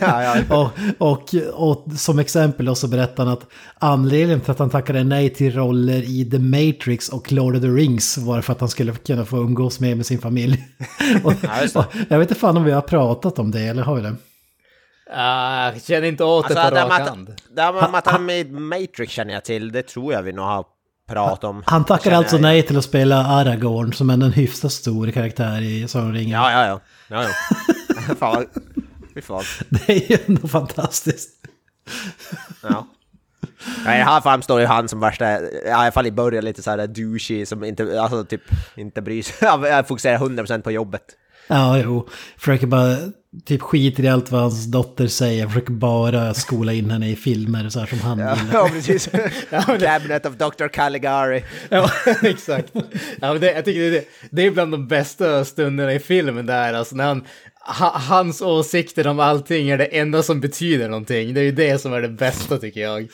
[0.00, 0.36] ja.
[0.48, 3.46] och, och, och som exempel så berättar han att
[3.78, 7.68] anledningen till att han tackade nej till roller i The Matrix och Lord of the
[7.68, 10.64] Rings var för att han skulle kunna få umgås med, med sin familj.
[11.24, 11.32] och,
[11.74, 14.16] och, jag vet inte fan om vi har pratat om det, eller har vi det?
[15.12, 17.34] Jag känner inte åt det Alltså, på det rak med hand.
[17.56, 20.64] det med att han med Matrix känner jag till, det tror jag vi nog har
[21.10, 21.62] pratat om.
[21.66, 22.42] Han tackar alltså jag.
[22.42, 26.40] nej till att spela Aragorn som är en hyfsat stor karaktär i Sagan om ringen.
[26.40, 26.80] Ja, ja, ja.
[27.08, 27.22] ja,
[28.08, 28.14] ja.
[28.18, 28.46] fan,
[29.22, 29.44] fan.
[29.68, 31.30] Det är ju ändå fantastiskt.
[32.62, 32.86] Ja.
[33.84, 36.62] Ja, I det här framstår ju han som värsta, i alla fall i början lite
[36.62, 38.42] såhär douchey som inte, alltså typ
[38.76, 39.34] inte bryr sig.
[39.70, 41.02] Jag fokuserar 100% på jobbet.
[41.46, 42.08] Ja, jo.
[42.38, 42.96] Försöker bara,
[43.44, 45.46] typ skiter i allt vad hans dotter säger.
[45.48, 48.52] Försöker bara skola in henne i filmer så här som han Ja, gillar.
[48.54, 49.08] ja precis.
[49.80, 50.68] Cabinet of Dr.
[50.68, 51.44] Caligari.
[51.68, 51.90] Ja,
[52.22, 52.72] exakt.
[53.20, 56.74] Ja, det, jag tycker det, är- det är bland de bästa stunderna i filmen där,
[56.74, 57.24] alltså när han,
[57.78, 61.34] ha, hans åsikter om allting är det enda som betyder någonting.
[61.34, 63.08] Det är ju det som är det bästa tycker jag.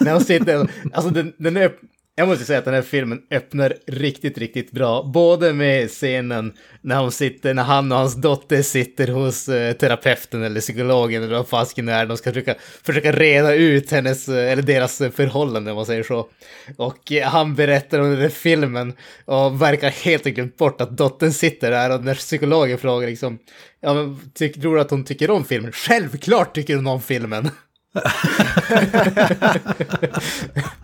[0.00, 1.70] När han sitter, alltså den, den är,
[2.16, 5.02] jag måste säga att den här filmen öppnar riktigt, riktigt bra.
[5.02, 10.42] Både med scenen när, hon sitter, när han och hans dotter sitter hos eh, terapeuten
[10.42, 12.06] eller psykologen eller vad fasken det är.
[12.06, 16.28] De ska försöka, försöka reda ut hennes, eh, eller deras förhållande om man säger så.
[16.76, 18.92] Och eh, han berättar om den här filmen
[19.24, 23.38] och verkar helt enkelt glömt bort att dottern sitter där och när psykologen frågar liksom,
[23.80, 25.72] ja men tyck, tror du att hon tycker om filmen?
[25.72, 27.50] Självklart tycker hon om filmen!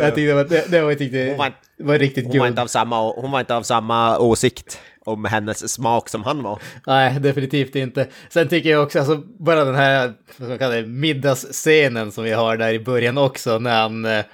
[0.00, 2.46] jag tyckte det var, det, det var, tyckte, Hon var- det var riktigt Hon var,
[2.46, 6.58] inte av samma, hon var inte av samma åsikt om hennes smak som han var.
[6.86, 8.06] Nej, definitivt inte.
[8.28, 12.32] Sen tycker jag också, alltså bara den här, vad man kallar det, middagsscenen som vi
[12.32, 14.24] har där i början också, när han, eh,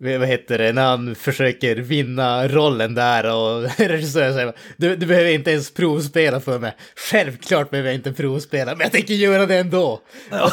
[0.00, 5.30] vad heter det, när han försöker vinna rollen där och regissören säger du, du behöver
[5.30, 6.76] inte ens provspela för mig.
[6.96, 10.00] Självklart behöver jag inte provspela, men jag tänker göra det ändå.
[10.30, 10.52] Ja,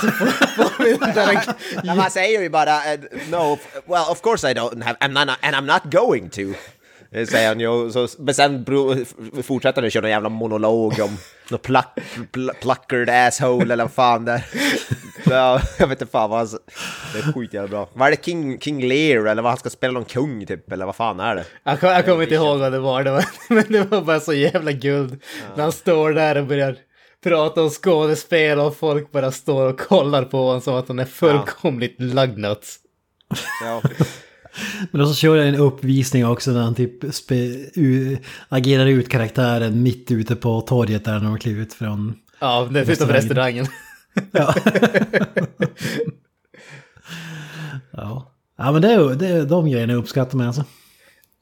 [1.95, 2.99] man säger ju bara eh,
[3.30, 6.54] no, well of course I don't have, and I'm not going to.
[7.12, 8.65] Det säger han ju, så, men sen
[9.43, 11.17] fortsätter han att köra en jävla monolog om
[11.50, 11.86] något pluck,
[12.32, 14.45] pl, pluckered asshole eller vad fan det är.
[15.30, 16.47] Ja, jag vet inte fan vad han...
[17.13, 17.89] Det är skitjävla bra.
[17.93, 20.86] Vad är det King, King Lear eller vad han ska spela någon kung typ eller
[20.86, 21.45] vad fan är det?
[21.63, 24.19] jag, kom- jag kommer inte ihåg vad det var, det var, men det var bara
[24.19, 25.21] så jävla guld.
[25.56, 26.76] När han står där och börjar
[27.24, 31.06] prata om skådespel och folk bara står och kollar på honom som att han är
[31.06, 32.78] fullkomligt lugnuts.
[33.63, 33.82] Ja.
[34.91, 37.35] Men då så kör jag en uppvisning också när han typ spe,
[37.73, 38.17] u,
[38.49, 42.15] agerar ut karaktären mitt ute på torget där när de kliver ut från...
[42.39, 43.65] Ja, det är utanför restaurangen.
[44.31, 44.55] Ja.
[47.91, 48.31] ja.
[48.57, 50.63] ja, men det är, det är de grejerna jag uppskattar med alltså.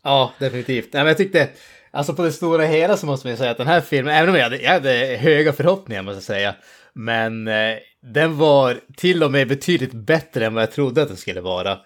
[0.04, 0.94] Ja, definitivt.
[0.94, 1.50] Nej, men jag tyckte,
[1.92, 4.36] alltså på det stora hela så måste man säga att den här filmen, även om
[4.36, 6.56] jag hade, jag hade höga förhoppningar måste jag säga,
[6.94, 11.18] men eh, den var till och med betydligt bättre än vad jag trodde att den
[11.18, 11.78] skulle vara.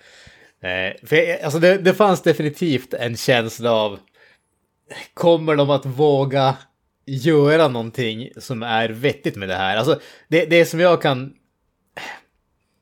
[0.63, 3.99] Eh, för eh, alltså det, det fanns definitivt en känsla av,
[5.13, 6.57] kommer de att våga
[7.05, 9.77] göra någonting som är vettigt med det här?
[9.77, 11.33] Alltså det, det som jag kan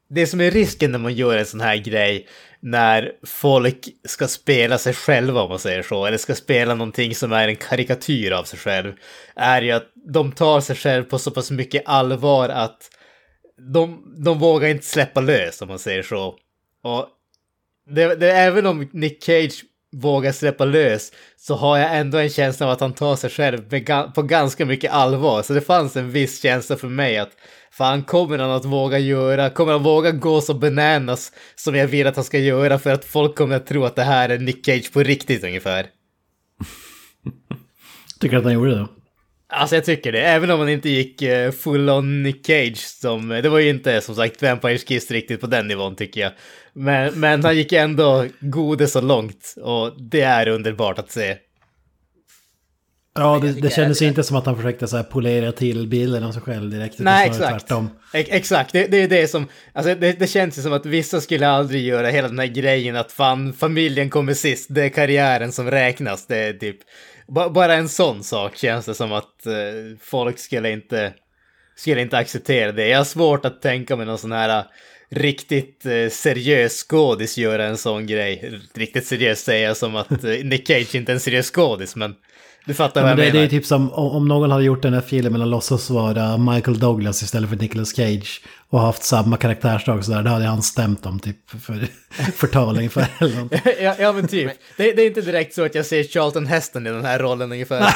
[0.09, 2.27] det som är risken när man gör en sån här grej
[2.59, 7.33] när folk ska spela sig själva om man säger så, eller ska spela någonting som
[7.33, 8.93] är en karikatyr av sig själv,
[9.35, 12.89] är ju att de tar sig själv på så pass mycket allvar att
[13.73, 16.37] de, de vågar inte släppa lös om man säger så.
[16.83, 17.07] Och
[17.95, 19.63] det, det, även om Nick Cage
[19.95, 23.61] vågar släppa lös så har jag ändå en känsla av att han tar sig själv
[23.69, 25.41] med på ganska mycket allvar.
[25.41, 27.31] Så det fanns en viss känsla för mig att
[27.71, 32.07] fan kommer han att våga göra, kommer han våga gå så bananas som jag vill
[32.07, 34.65] att han ska göra för att folk kommer att tro att det här är Nick
[34.65, 35.85] Cage på riktigt ungefär.
[38.19, 38.87] Tycker att han gjorde det?
[39.53, 43.29] Alltså jag tycker det, även om han inte gick eh, full on Nick Cage som,
[43.29, 46.31] det var ju inte som sagt Vampires Kiss riktigt på den nivån tycker jag.
[46.73, 51.37] Men, men han gick ändå gode så långt och det är underbart att se.
[53.15, 56.31] Ja, det, det kändes inte som att han försökte så här polera till bilden av
[56.31, 56.99] sig själv direkt.
[56.99, 57.49] Nej, exakt.
[57.49, 57.89] Tvärtom.
[58.13, 61.21] E- exakt, det, det är det som, alltså det, det känns ju som att vissa
[61.21, 65.51] skulle aldrig göra hela den här grejen att fan familjen kommer sist, det är karriären
[65.51, 66.77] som räknas, det är typ,
[67.35, 69.53] B bara en sån sak känns det som att eh,
[70.01, 71.13] folk skulle inte,
[71.75, 72.87] skulle inte acceptera det.
[72.87, 74.65] Jag har svårt att tänka mig någon sån här eh,
[75.09, 78.59] riktigt eh, seriös skådis göra en sån grej.
[78.73, 82.15] Riktigt seriös säger jag som att eh, Nick Cage inte är en seriös skådis, men
[82.65, 83.45] du fattar Ja, vad men jag det, det menar.
[83.45, 87.23] är typ som om, någon hade gjort den här filmen och låtsas vara Michael Douglas
[87.23, 91.19] istället för Nicolas Cage och haft samma karaktärsdrag så där, då hade han stämt dem
[91.19, 91.87] typ för
[92.31, 93.07] förtal ungefär.
[93.19, 93.47] Eller
[93.83, 94.51] ja, ja men typ.
[94.77, 97.51] Det, det är inte direkt så att jag ser Charlton Heston i den här rollen
[97.51, 97.95] ungefär.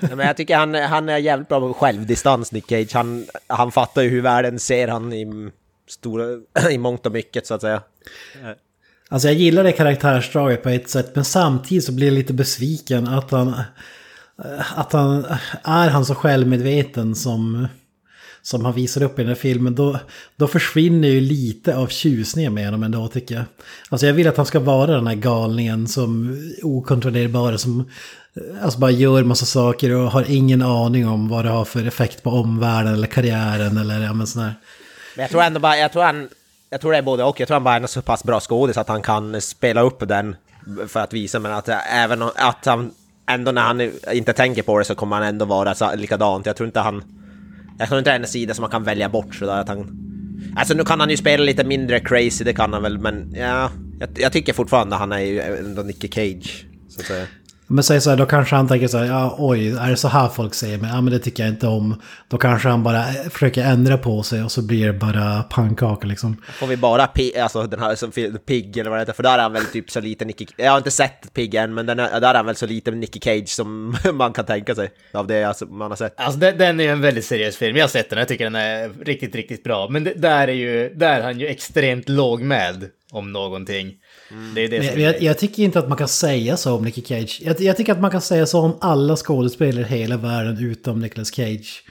[0.00, 2.94] Ja, men jag tycker han, han är jävligt bra på självdistans, Nick Cage.
[2.94, 5.50] Han, han fattar ju hur världen ser han i,
[5.88, 6.24] stora,
[6.70, 7.82] i mångt och mycket, så att säga.
[9.14, 13.08] Alltså jag gillar det karaktärsdraget på ett sätt men samtidigt så blir jag lite besviken
[13.08, 13.48] att han...
[14.44, 15.24] Eh, att han
[15.64, 17.68] är han så självmedveten som,
[18.42, 19.74] som han visar upp i den här filmen.
[19.74, 19.98] Då,
[20.36, 23.44] då försvinner ju lite av tjusningen med honom ändå tycker jag.
[23.88, 28.78] Alltså jag vill att han ska vara den här galningen som okontrollerbara som eh, alltså
[28.78, 32.30] bara gör massa saker och har ingen aning om vad det har för effekt på
[32.30, 34.54] omvärlden eller karriären eller ja men sån här.
[35.16, 36.28] Men jag tror ändå bara, jag tror han,
[36.74, 37.40] jag tror det är både och.
[37.40, 40.08] Jag tror han bara är en så pass bra skådis att han kan spela upp
[40.08, 40.36] den
[40.88, 42.90] för att visa, men att även om- att han
[43.30, 46.46] ändå när han inte tänker på det så kommer han ändå vara så, likadant.
[46.46, 47.04] Jag tror inte han,
[47.78, 49.98] jag tror inte det är en sida som man kan välja bort sådär att han...
[50.56, 53.70] Alltså nu kan han ju spela lite mindre crazy, det kan han väl, men ja,
[54.00, 57.26] jag, jag tycker fortfarande han är ju ändå Nicky Cage, så att säga.
[57.66, 60.08] Men säg så här, då kanske han tänker så här, ja oj, är det så
[60.08, 60.90] här folk säger mig?
[60.90, 62.00] Ja men det tycker jag inte om.
[62.28, 66.06] Då kanske han bara eh, försöker ändra på sig och så blir det bara pannkaka
[66.06, 66.42] liksom.
[66.52, 69.22] Får vi bara Pig, alltså den här som fi- Pig eller vad det heter, för
[69.22, 70.46] där är han väl typ så lite Nicky...
[70.56, 72.90] Jag har inte sett Pig än, men den är, där är han väl så lite
[72.90, 74.90] Nicky Cage som man kan tänka sig.
[75.12, 76.20] Av det alltså, man har sett.
[76.20, 77.76] Alltså den, den är ju en väldigt seriös film.
[77.76, 79.88] Jag har sett den, jag tycker den är riktigt, riktigt bra.
[79.88, 83.92] Men det, där är ju, där är han ju extremt låg med om någonting.
[84.54, 86.74] Det är det Men som jag, är jag, tycker inte att man kan säga så
[86.74, 87.42] om Nicky Cage.
[87.44, 91.00] Jag, jag tycker att man kan säga så om alla skådespelare i hela världen utom
[91.00, 91.84] Nicolas Cage.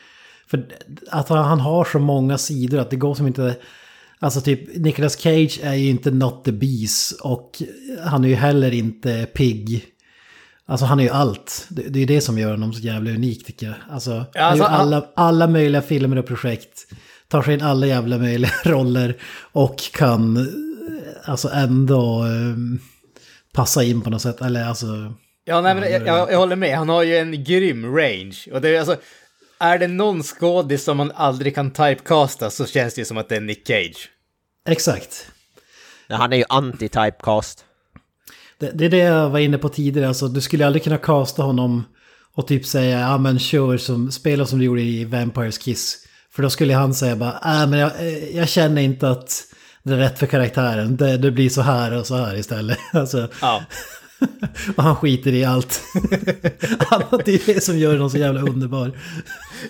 [0.47, 0.65] För
[1.09, 3.55] att han, han har så många sidor att det går som inte...
[4.19, 7.61] Alltså typ, Nicolas Cage är ju inte not the beast och
[8.03, 9.85] han är ju heller inte pigg.
[10.65, 11.67] Alltså han är ju allt.
[11.69, 13.75] Det, det är det som gör honom så jävla unik tycker jag.
[13.89, 16.87] Alltså, Ja, han alltså, gör alla, alla möjliga filmer och projekt.
[17.27, 19.15] Tar sig in alla jävla möjliga roller
[19.51, 20.47] och kan
[21.25, 22.55] alltså ändå eh,
[23.53, 24.41] passa in på något sätt.
[24.41, 25.13] Eller alltså...
[25.45, 26.77] Ja, nej, men jag, jag, jag håller med.
[26.77, 28.37] Han har ju en grym range.
[28.51, 28.95] Och det är alltså,
[29.59, 33.29] är det någon skådis som man aldrig kan typecasta så känns det ju som att
[33.29, 34.09] det är Nick Cage.
[34.69, 35.27] Exakt.
[36.07, 37.63] Ja, han är ju anti-typecast.
[38.59, 40.07] Det, det är det jag var inne på tidigare.
[40.07, 41.83] Alltså, du skulle aldrig kunna casta honom
[42.35, 46.07] och typ säga ja men kör som, spela som du gjorde i Vampires Kiss.
[46.31, 49.43] För då skulle han säga bara, äh, men jag, eh, jag känner inte att
[49.83, 50.97] det är rätt för karaktären.
[50.97, 52.79] Det, det blir så här och så här istället.
[52.93, 53.63] Alltså, Ja.
[54.75, 55.81] och han skiter i allt.
[56.91, 58.91] Annat är det som gör honom så jävla underbar.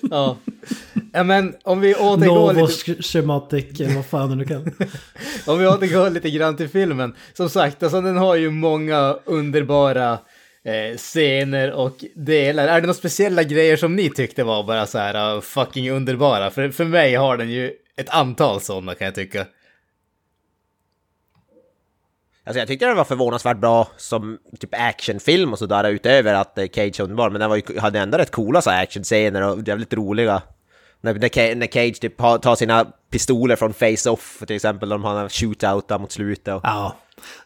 [0.02, 0.38] Ja,
[1.14, 2.60] ja men om vi återgår lite...
[2.60, 4.72] Novos schematic, eller vad fan du kan.
[5.46, 7.16] Om vi återgår lite grann till filmen.
[7.34, 10.12] Som sagt, alltså den har ju många underbara
[10.64, 12.68] eh, scener och delar.
[12.68, 16.52] Är det några speciella grejer som ni tyckte var bara så här uh, fucking underbara?
[16.52, 19.46] För, för mig har den ju ett antal sådana kan jag tycka.
[22.46, 26.66] Alltså jag tyckte det var förvånansvärt bra som typ actionfilm och sådär utöver att eh,
[26.74, 27.30] Cage är underbar.
[27.30, 30.42] Men den var ju, hade ändå rätt coola så actionscener och jävligt roliga.
[31.02, 35.22] När, när, Ca- när Cage typ tar sina pistoler från Face-Off till exempel, de har
[35.24, 36.54] en shootout där mot slutet.
[36.54, 36.96] Och, Ja.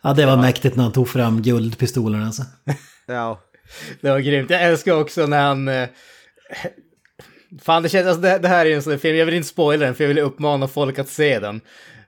[0.01, 2.43] ja, det var mäktigt när han tog fram guldpistolen alltså.
[3.07, 3.41] ja.
[4.01, 4.49] Det var grymt.
[4.49, 5.67] Jag älskar också när han...
[5.67, 5.89] Eh,
[7.61, 8.07] fan, det känns...
[8.07, 9.95] Alltså det, det här är ju en sån där film, jag vill inte spoila den
[9.95, 11.61] för jag vill uppmana folk att se den.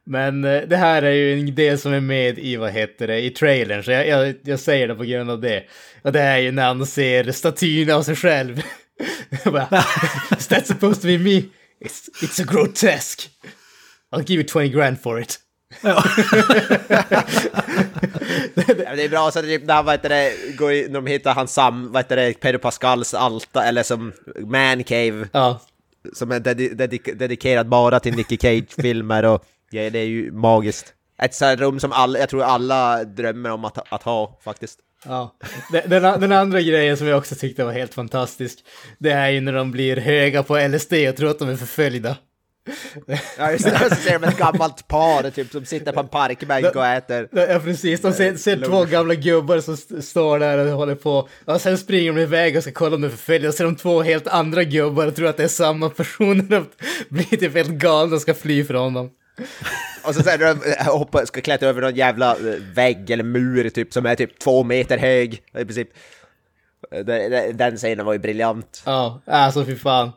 [0.04, 3.22] Men eh, det här är ju en del som är med i, vad heter det,
[3.22, 5.64] i trailern, så jag, jag, jag säger det på grund av det.
[6.02, 8.62] Och det är ju när han ser statyn av sig själv.
[9.46, 9.84] Bara,
[10.38, 11.44] Is that supposed to be me?
[11.82, 13.30] It's, it's a grotesque.
[14.12, 15.40] I'll give you 20 grand for it.
[15.82, 16.04] Ja,
[18.56, 21.34] det är bra så typ när han, vad heter det, går i, när de hittar
[21.34, 25.62] hans sam, vad heter det, Pedro Pascals alta, eller som Man Cave, Ja,
[26.14, 30.94] som är dedi dedikerad bara till Nicky Cage-filmer och ja, det är ju magiskt.
[31.22, 34.80] Ett sånt rum som alla, jag tror alla drömmer om att, att ha faktiskt.
[35.06, 35.36] Ja,
[35.72, 38.60] den, den, andra grejen som jag också tyckte var helt fantastisk,
[38.98, 42.18] det är ju när de blir höga på LSD och tror att de är förföljda.
[43.38, 46.76] Ja just det, så ser de ett gammalt par typ som sitter på en parkbänk
[46.76, 47.28] och äter.
[47.32, 51.30] Ja precis, de ser, ser två gamla gubbar som st- står där och håller på.
[51.46, 53.48] Och sen springer de iväg och ska kolla om de är förföljda.
[53.48, 56.60] Och ser de två helt andra gubbar och tror att det är samma personer.
[56.60, 56.66] Och
[57.10, 59.10] blir typ helt galna och ska fly från dem.
[60.04, 60.46] Och så sen de
[61.20, 64.64] eh, ska klättra över någon jävla eh, vägg eller mur typ som är typ två
[64.64, 65.90] meter hög i princip.
[66.92, 68.82] Eh, den scenen var ju briljant.
[68.86, 70.12] Ja, alltså fy fan.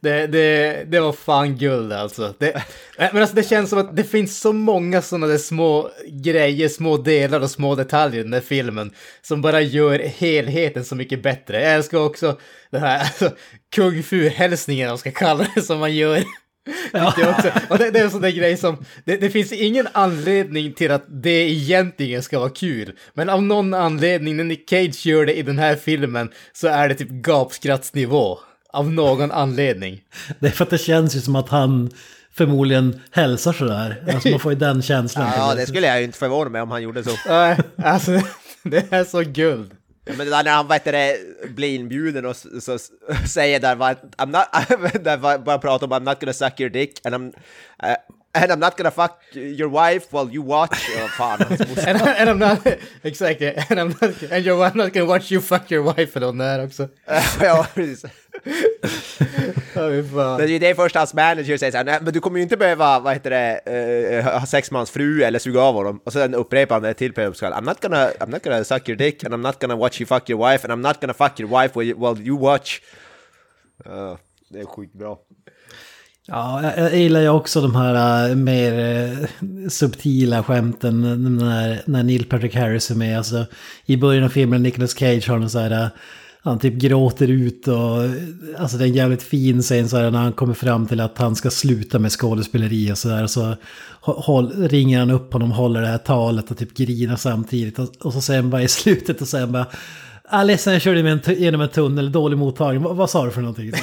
[0.00, 2.34] Det, det, det var fan guld alltså.
[2.38, 2.62] Det,
[2.98, 6.96] men alltså det känns som att det finns så många sådana där små grejer, små
[6.96, 8.90] delar och små detaljer i den där filmen
[9.22, 11.62] som bara gör helheten så mycket bättre.
[11.62, 12.38] Jag älskar också
[12.70, 13.30] den här alltså,
[13.74, 16.24] kung fu-hälsningen, om ska kalla det, som man gör.
[16.92, 19.52] Det, är också, och det, det är en sån där grej som, det, det finns
[19.52, 22.92] ingen anledning till att det egentligen ska vara kul.
[23.14, 26.88] Men av någon anledning när Nick Cage gör det i den här filmen så är
[26.88, 28.38] det typ gapskrattsnivå.
[28.72, 30.00] Av någon anledning.
[30.38, 31.90] Det är för att det känns ju som att han
[32.32, 34.04] förmodligen hälsar sådär.
[34.14, 35.32] Alltså man får ju den känslan.
[35.36, 37.10] Ja, det skulle jag ju inte förvåna mig om han gjorde så.
[37.28, 38.20] Nej, alltså
[38.62, 39.70] det är så guld.
[40.08, 41.16] Men det där när han heter det,
[41.54, 42.78] blir inbjuden och så, så,
[43.28, 47.00] säger där vad, I'm not, där bara pratar om I'm not gonna suck your dick
[47.04, 47.26] and I'm,
[47.82, 47.96] uh,
[48.32, 50.88] and I'm not gonna fuck your wife while you watch.
[50.96, 51.90] Oh, fan, hans morsa.
[51.90, 52.66] And, and I'm not,
[53.02, 56.38] exakt, and I'm not, and you're not gonna watch you fuck your wife eller något
[56.38, 56.88] där också.
[57.40, 58.04] ja, precis.
[59.74, 62.56] Det är ju det först hans manager säger såhär, nej men du kommer ju inte
[62.56, 63.60] behöva, vad heter det,
[64.18, 66.00] eh, ha sex med hans fru eller suga av honom.
[66.04, 68.98] Och sen upprepar han det till Pascal, I'm not gonna, I'm not gonna suck your
[68.98, 71.40] dick and I'm not gonna watch you fuck your wife and I'm not gonna fuck
[71.40, 72.80] your wife while you, watch.
[73.84, 75.18] Ja, det är sjukt bra.
[76.26, 81.00] Ja, jag, jag gillar ju också de här äh, mer äh, subtila skämten
[81.38, 83.18] när, när Neil Patrick Harris är med.
[83.18, 83.46] Alltså,
[83.86, 85.82] I början av filmen Nicolas Cage har någon så här...
[85.82, 85.88] äh,
[86.40, 87.76] han typ gråter ut och...
[88.58, 91.18] Alltså det är en jävligt fin scen så här när han kommer fram till att
[91.18, 93.26] han ska sluta med skådespeleri och sådär.
[93.26, 93.56] Så
[94.00, 97.78] håll, ringer han upp honom, håller det här talet och typ grinar samtidigt.
[97.78, 99.66] Och, och så säger han bara i slutet och säger bara...
[100.30, 102.82] Ah, ledsen, jag körde med en genom en tunnel, dålig mottagning.
[102.82, 103.72] Vad, vad sa du för någonting?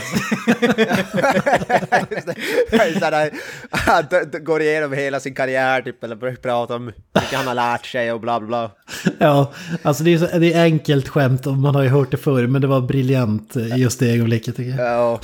[3.72, 4.06] Han
[4.44, 8.12] går igenom hela sin karriär typ, eller börjar prata om mycket han har lärt sig
[8.12, 8.72] och bla bla bla.
[9.18, 12.18] Ja, alltså det är, så, det är enkelt skämt och man har ju hört det
[12.18, 14.88] förr, men det var briljant i just det ögonblicket tycker jag.
[14.88, 15.20] Ja.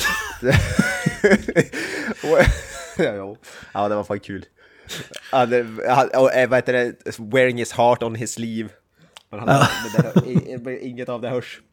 [3.73, 4.45] ja, det var fan kul.
[5.31, 5.53] Han,
[6.15, 8.69] och, eh, vad heter det, wearing his heart on his sleeve.
[9.31, 9.65] Men han,
[9.95, 11.59] det där, inget av det hörs.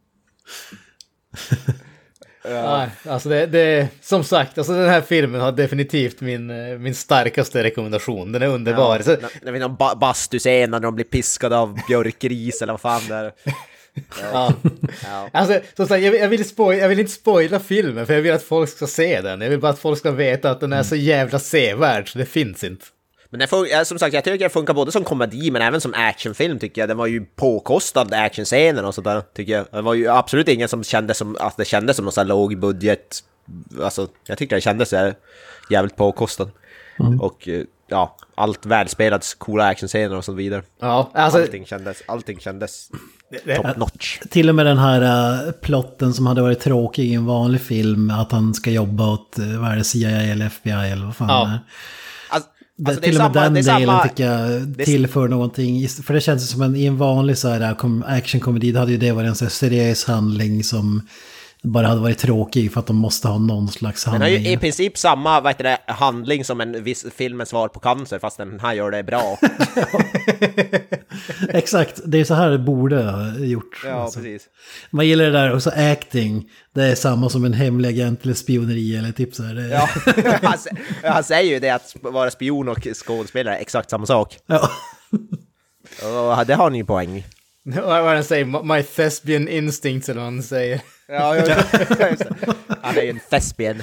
[2.45, 6.95] Nej, alltså det, det, som sagt, alltså den här filmen har definitivt min, eh, min
[6.95, 8.33] starkaste rekommendation.
[8.33, 8.99] Den är underbar.
[9.01, 13.03] Så, När, vi någon ba bastuscen när de blir piskade av björkris eller vad fan
[13.09, 13.33] det är.
[14.33, 14.53] ja.
[15.05, 15.29] Ja.
[15.33, 18.23] Alltså, som sagt, jag, vill- jag, vill spoil, jag vill inte spoila filmen för jag
[18.23, 19.41] vill att folk ska se den.
[19.41, 22.27] Jag vill bara att folk ska veta att den är så jävla sevärd så det
[22.27, 22.85] finns inte.
[23.31, 25.81] Men den fun- ja, som sagt, jag tycker den funkar både som komedi men även
[25.81, 26.89] som actionfilm tycker jag.
[26.89, 29.67] Den var ju påkostad actionscener och sådär tycker jag.
[29.73, 32.29] Det var ju absolut ingen som kände som, att det kändes som någon sån här
[32.29, 33.25] låg budget.
[33.83, 34.93] Alltså, jag tycker det kändes
[35.71, 36.51] jävligt påkostad.
[37.21, 40.63] Och eh, ja, allt välspelat, coola actionscener och så vidare.
[40.81, 42.89] Ja, alltså, Allting kändes, allting kändes
[43.45, 44.19] det- top notch.
[44.31, 45.03] Till och med den här
[45.47, 49.39] äh, plotten som hade varit tråkig i en vanlig film, att han ska jobba åt,
[49.39, 51.45] äh, vad är det, CIA eller FBI eller vad fan Ja.
[51.45, 51.61] det är.
[52.87, 54.85] Alltså, Det, det till och med samma- den det är delen samma- tycker jag det
[54.85, 55.89] tillför någonting.
[55.89, 58.99] För det känns som en, i en vanlig så här kom- actionkomedi, då hade ju
[58.99, 61.03] det varit en så seriös handling som
[61.63, 64.45] bara hade varit tråkig för att de måste ha någon slags Den har handling.
[64.45, 68.19] ju i princip samma vad heter det, handling som en viss filmens svar på cancer
[68.19, 69.39] fast den här gör det bra.
[71.49, 73.83] Exakt, det är så här det borde ha gjort.
[73.85, 74.19] Ja, alltså.
[74.21, 74.49] precis.
[74.91, 76.51] Man gillar det där också acting.
[76.75, 79.55] Det är samma som en hemlig agent eller spioneri eller typ så här.
[79.73, 79.89] Ja,
[80.43, 84.37] han, sä- han säger ju det att vara spion och skådespelare är exakt samma sak.
[84.47, 84.71] Ja.
[86.39, 87.25] Och det har ni ju poäng i.
[87.81, 90.81] vad den säger, my thespian instincts eller vad han säger.
[91.09, 91.37] Ja,
[91.99, 92.55] ja, just det.
[92.83, 93.77] Han är ju en thespian.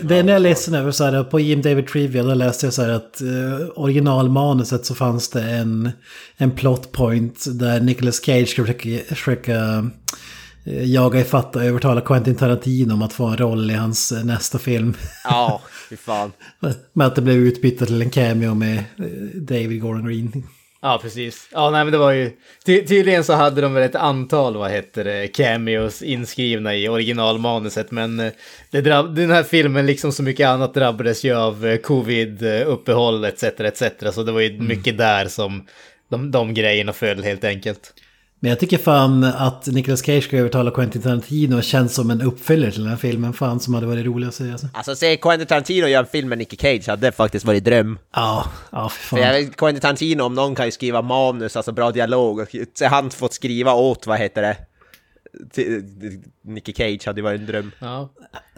[0.00, 2.82] Det enda jag ledsen över så här, på Jim David Trivia då läste jag så
[2.82, 5.90] här att uh, originalmanuset så fanns det en,
[6.36, 9.56] en plot point där Nicolas Cage ska försöka, försöka
[10.64, 14.24] eh, jaga ifatt och övertala Quentin Tarantino om att få en roll i hans eh,
[14.24, 14.94] nästa film.
[15.24, 16.32] Ja, fy fan.
[16.92, 19.04] Med att det blev utbytt till en cameo med eh,
[19.34, 20.44] David Gordon Green.
[20.82, 21.48] Ja, precis.
[21.52, 22.30] Ja, nej, men det var ju...
[22.64, 27.90] Ty tydligen så hade de väl ett antal, vad heter det, cameos inskrivna i originalmanuset,
[27.90, 28.32] men eh,
[28.70, 33.42] det drabb- den här filmen, liksom så mycket annat, drabbades ju av eh, covid-uppehåll etc.
[33.42, 33.82] etc.
[34.14, 35.66] Så det var ju mycket där som
[36.08, 37.94] de, de grejerna föll helt enkelt.
[38.40, 42.70] Men jag tycker fan att Nicolas Cage ska övertala Quentin Tarantino känns som en uppföljare
[42.72, 43.32] till den här filmen.
[43.32, 44.50] Fan som hade varit rolig att se.
[44.50, 44.66] Alltså.
[44.74, 47.98] Alltså se Quentin Tarantino göra en film med Nicky Cage hade det faktiskt varit dröm.
[48.14, 49.26] Ja, ja för För fan.
[49.26, 52.38] jag vet, Quentin Tarantino om någon kan ju skriva manus, alltså bra dialog.
[52.40, 54.56] Och så han fått skriva åt, vad heter det?
[56.44, 57.70] Nicky Cage hade ju varit en dröm.
[57.78, 58.10] Ja.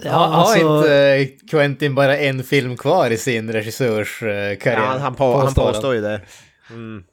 [0.03, 4.81] Ja, har, har alltså- inte eh, Quentin bara en film kvar i sin regissörskarriär?
[4.81, 6.21] Ja, han, på, han påstår ju det.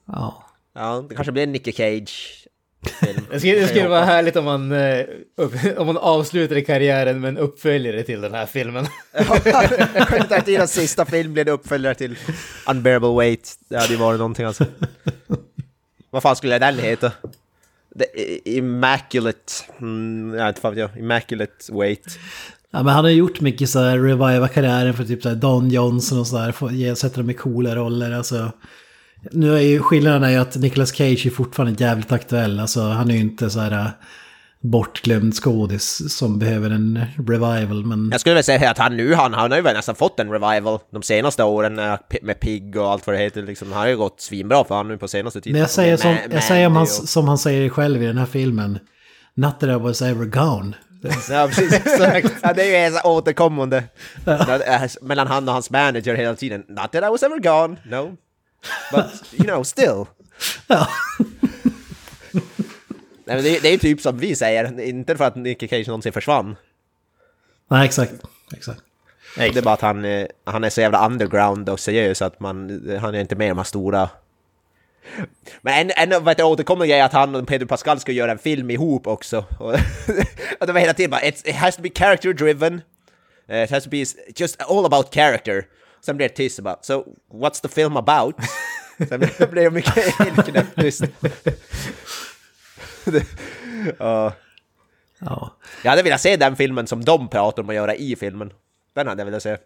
[0.07, 0.43] Ja.
[0.75, 2.46] Ja, det kanske blir en Nicky Cage.
[2.85, 3.25] Film.
[3.31, 5.05] Det skulle, det skulle vara härligt om man, eh,
[5.37, 8.87] upp, om man avslutade karriären med en uppföljare till den här filmen.
[10.29, 12.17] Tarantinos sista film blev en uppföljare till
[12.69, 13.55] Unbearable Weight.
[13.69, 14.65] Det hade ju varit någonting alltså.
[16.09, 17.11] Vad fan skulle den heta?
[17.99, 19.53] The Immaculate...
[19.79, 20.97] Mm, jag vet inte fan jag.
[20.97, 22.19] Immaculate Weight.
[22.71, 25.69] Ja, men han har gjort mycket så här reviva karriären för typ så här Don
[25.69, 26.95] Johnson och sådär.
[26.95, 28.11] Sätta dem i coola roller.
[28.11, 28.51] Alltså,
[29.31, 32.59] nu är ju skillnaden är ju att Nicolas Cage är fortfarande jävligt aktuell.
[32.59, 33.87] Alltså han är ju inte så här äh,
[34.61, 37.85] bortglömd skådis som behöver en revival.
[37.85, 40.19] Men Jag skulle väl säga att han nu, han, han har ju väl nästan fått
[40.19, 43.43] en revival de senaste åren eh, med Pig och allt vad det heter.
[43.43, 45.53] Liksom, han har ju gått svinbra för han nu på senaste tiden.
[45.53, 48.79] men jag säger, som, jag säger han, som han säger själv i den här filmen.
[49.35, 50.73] Not that I was ever gone.
[51.29, 51.73] Ja, precis.
[51.73, 52.35] Exakt.
[52.43, 53.83] ja, det är ju återkommande
[55.01, 56.63] mellan han och hans manager hela tiden.
[56.67, 58.17] Not that I was ever gone, no.
[58.91, 60.05] But, you know, still.
[60.67, 60.87] Ja.
[63.25, 66.13] Nej, men det, det är typ som vi säger, inte för att Nicky Cage någonsin
[66.13, 66.55] försvann.
[67.69, 68.13] Nej, exakt.
[68.55, 68.81] exakt.
[69.35, 72.89] Det är bara att han, eh, han är så jävla underground och seriös att man,
[73.01, 74.09] han är inte med i de här stora...
[75.61, 78.31] Men en, en heter det, återkommande grej är att han och Pedro Pascal ska göra
[78.31, 79.37] en film ihop också.
[79.59, 79.73] Och,
[80.59, 82.81] och det var hela tiden bara, it has to be character driven.
[83.47, 84.03] Eh, It has to be
[84.35, 85.65] just all about character.
[86.05, 88.35] Sen blir det tyst och bara, so what's the film about?
[89.09, 91.03] Sen blir det mycket helt tyst.
[93.05, 93.25] Det-
[93.99, 94.33] Ja.
[95.19, 95.57] Ja.
[95.83, 98.51] Jag hade velat se den filmen som de pratar om att göra i filmen.
[98.95, 99.57] Den hade jag velat se.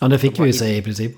[0.00, 1.12] ja, det fick vi ju säga i princip.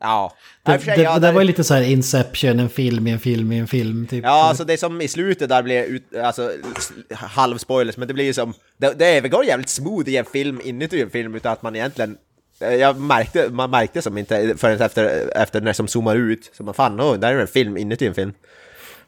[0.00, 0.36] Ja.
[0.62, 3.52] Det, det, det där- var ju lite så här Inception, en film i en film
[3.52, 4.06] i en film.
[4.06, 4.24] Typ.
[4.24, 8.24] Ja, alltså det som i slutet där blir ut, alltså s- halvspoilers, men det blir
[8.24, 11.62] ju som, det, det övergår jävligt smooth i en film inuti en film utan att
[11.62, 12.18] man egentligen
[12.60, 16.62] jag märkte, man märkte som inte förrän efter, efter när det som zoomar ut, så
[16.62, 18.32] man fan, oh, där är en film inuti en film.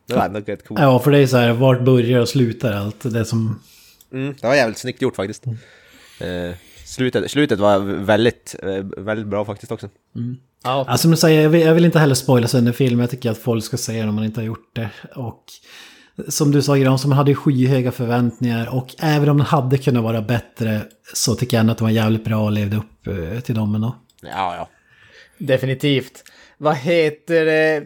[0.07, 0.81] Det var ändå rätt coolt.
[0.81, 3.13] Ja, för det är så här, vart börjar och slutar allt?
[3.13, 3.61] Det som...
[4.13, 5.47] Mm, det var jävligt snyggt gjort faktiskt.
[6.21, 9.89] Eh, slutet, slutet var väldigt, eh, väldigt bra faktiskt också.
[10.65, 13.01] Ja, Alltså, som du säger, jag vill, jag vill inte heller spoila sönder film.
[13.01, 14.91] Jag tycker att folk ska se den om man inte har gjort det.
[15.15, 15.45] Och
[16.29, 18.75] som du sa Gran, som hade skyhöga förväntningar.
[18.75, 20.81] Och även om den hade kunnat vara bättre
[21.15, 23.75] så tycker jag ändå att den var jävligt bra och levde upp eh, till dem
[23.75, 23.97] ändå.
[24.23, 24.69] Ja, ja.
[25.39, 26.25] definitivt.
[26.59, 27.83] Vad heter det?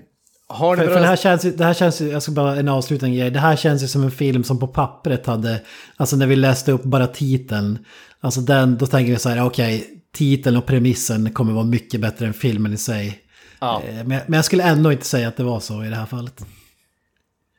[0.48, 2.56] Har ni För, för det här känns ju, det här känns ju, jag ska bara
[2.56, 3.30] en avslutande grej.
[3.30, 5.60] Det här känns ju som en film som på pappret hade,
[5.96, 7.78] alltså när vi läste upp bara titeln.
[8.20, 12.26] Alltså den, då tänker vi så här, okej, titeln och premissen kommer vara mycket bättre
[12.26, 13.18] än filmen i sig.
[13.60, 13.82] Ja.
[13.88, 16.06] Eh, Men, men jag skulle ändå inte säga att det var så i det här
[16.06, 16.44] fallet.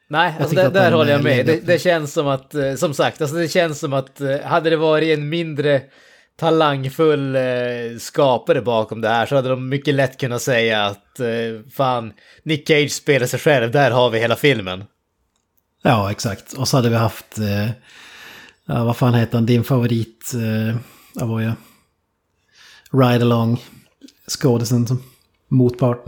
[0.09, 1.45] Nej, alltså där, där håller jag med.
[1.45, 4.69] Det, det känns som att, eh, som sagt, alltså det känns som att eh, hade
[4.69, 5.81] det varit en mindre
[6.35, 7.41] talangfull eh,
[7.99, 12.67] skapare bakom det här så hade de mycket lätt kunnat säga att eh, fan, Nick
[12.67, 14.83] Cage spelar sig själv, där har vi hela filmen.
[15.83, 16.53] Ja, exakt.
[16.53, 17.69] Och så hade vi haft, eh,
[18.65, 20.77] ja, vad fan heter han, din favorit, eh,
[21.13, 21.53] vad var jag?
[22.91, 23.63] Ride Along,
[24.27, 25.03] skådisen som
[25.47, 26.05] motpart.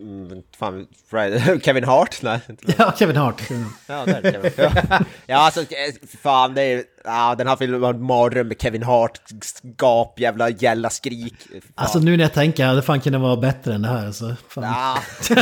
[0.00, 0.86] Mm, fan.
[1.62, 2.22] Kevin Hart?
[2.22, 2.40] Nej.
[2.78, 3.42] Ja, Kevin Hart.
[3.86, 4.52] Ja, där är Kevin.
[4.56, 8.60] Ja, ja alltså, eh, fan, det är, ja, den här filmen var en mardröm med
[8.60, 9.20] Kevin Hart,
[9.62, 11.34] gap, jävla gälla skrik.
[11.50, 11.60] Fan.
[11.74, 14.06] Alltså nu när jag tänker, det hade fan kunnat vara bättre än det här.
[14.06, 14.64] Alltså, fan.
[14.64, 14.98] Ja.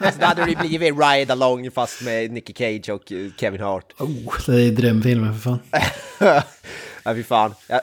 [0.00, 3.92] alltså, då hade det blivit Ride Along fast med Nicky Cage och eh, Kevin Hart.
[3.98, 5.58] Oh, det är drömfilmen för fan.
[7.04, 7.54] ja, fy fan.
[7.68, 7.80] Ja.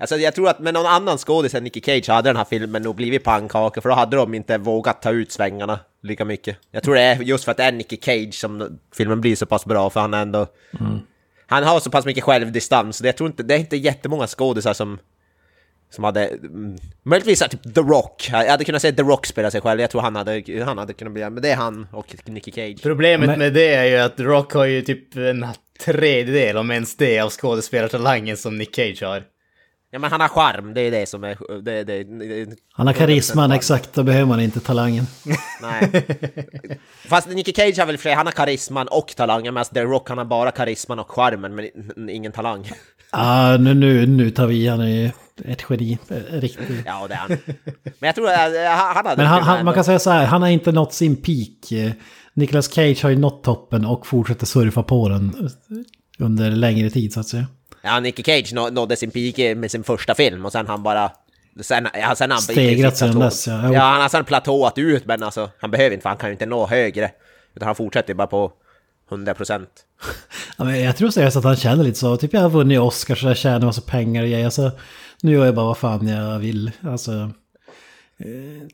[0.00, 2.82] Alltså, jag tror att med någon annan skådis än Nicky Cage hade den här filmen
[2.82, 6.56] nog blivit pannkaka, för då hade de inte vågat ta ut svängarna lika mycket.
[6.70, 9.46] Jag tror det är just för att det är Nicky Cage som filmen blir så
[9.46, 10.46] pass bra, för han är ändå...
[11.46, 14.72] Han har så pass mycket självdistans, så jag tror inte, det är inte jättemånga skådisar
[14.72, 14.98] som...
[15.90, 16.26] Som hade...
[16.26, 18.28] Mm, möjligtvis typ The Rock.
[18.32, 20.92] Jag hade kunnat se The Rock spela sig själv, jag tror han hade, han hade
[20.92, 21.22] kunnat bli...
[21.22, 22.82] Men det är han och Nicky Cage.
[22.82, 25.46] Problemet Men- med det är ju att Rock har ju typ en
[25.84, 29.24] tredjedel, om ens det, av skådespelartalangen som Nick Cage har.
[29.90, 31.62] Ja men han har charm, det är det som är...
[31.62, 35.06] Det, det, det, Han har karisman, exakt, då behöver man inte talangen.
[35.62, 36.06] Nej.
[37.08, 40.18] Fast Nicky Cage har väl sig, han har karisman och talangen medan The Rock han
[40.18, 42.70] har bara karisman och charmen men ingen talang.
[43.10, 45.12] Ah, nu, nu, nu tar vi i, han är
[45.44, 46.82] ett geni, eh, riktigt.
[46.86, 47.28] Ja det är han.
[47.98, 49.16] Men jag tror att eh, han hade...
[49.16, 51.72] Men han, han, man kan säga så här, han har inte nått sin peak.
[51.72, 51.92] Eh,
[52.34, 57.12] Nicolas Cage har ju nått toppen och fortsätter surfa på den eh, under längre tid
[57.12, 57.46] så att säga.
[57.82, 61.10] Ja, Nicky Cage nå- nådde sin peak med sin första film och sen han bara...
[61.60, 63.60] Sen, ja, sen han Stegrat platå- dess, ja.
[63.66, 63.72] Jo.
[63.74, 66.32] Ja, han har sen platåat ut men alltså han behöver inte för han kan ju
[66.32, 67.10] inte nå högre.
[67.54, 68.52] Utan han fortsätter bara på
[69.10, 69.68] 100 procent.
[70.58, 72.16] Ja, men jag tror seriöst att han känner lite så.
[72.16, 74.44] Typ jag har vunnit Oscars och jag tjänar massa pengar och grejer.
[74.44, 74.70] Alltså,
[75.22, 76.70] nu gör jag bara vad fan jag vill.
[76.80, 77.30] Alltså,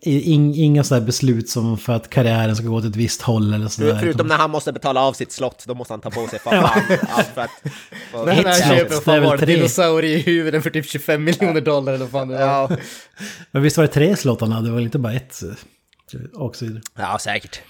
[0.03, 3.99] inga sådana beslut som för att karriären ska gå åt ett visst håll eller sådär.
[4.01, 6.65] Förutom när han måste betala av sitt slott, då måste han ta på sig fan
[7.09, 7.51] allt för att...
[8.11, 9.55] för- När han Ett köper slott, fan det är väl var tre.
[9.57, 12.41] dinosaurie i huvudet för typ 25 miljoner dollar eller fan det.
[12.41, 12.71] Ja,
[13.51, 14.67] Men visst var det tre slott han hade?
[14.67, 15.43] Det var väl inte bara ett?
[15.43, 16.65] eh, Också.
[16.99, 17.61] ja säkert.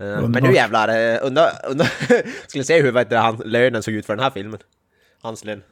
[0.00, 0.50] Eh, Men Underbart.
[0.50, 1.50] nu jävlar, eh, undrar...
[1.68, 1.88] undrar
[2.48, 4.58] skulle se hur vet du, han, lönen såg ut för den här filmen.
[5.22, 5.62] Hans lön.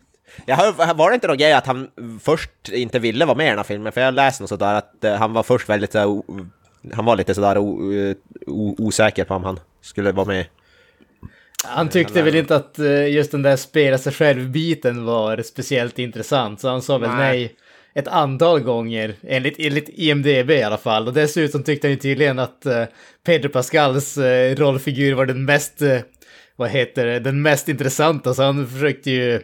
[0.46, 1.90] Jag hör, var det inte någon grej att han
[2.22, 3.92] först inte ville vara med i den här filmen?
[3.92, 6.24] För jag läste något sådär att eh, han var först väldigt så
[6.92, 7.92] Han var lite sådär o,
[8.46, 10.46] o, osäker på om han skulle vara med.
[11.64, 16.60] Han tyckte väl inte att eh, just den där spela sig själv-biten var speciellt intressant,
[16.60, 17.18] så han sa väl Nej.
[17.18, 17.56] nej
[17.96, 21.06] ett antal gånger, enligt, enligt IMDB i alla fall.
[21.06, 22.84] Och dessutom tyckte han ju tydligen att eh,
[23.24, 25.98] Pedro Pascals eh, rollfigur var den mest, eh,
[26.56, 29.40] vad heter det, den mest intressanta, så han försökte ju,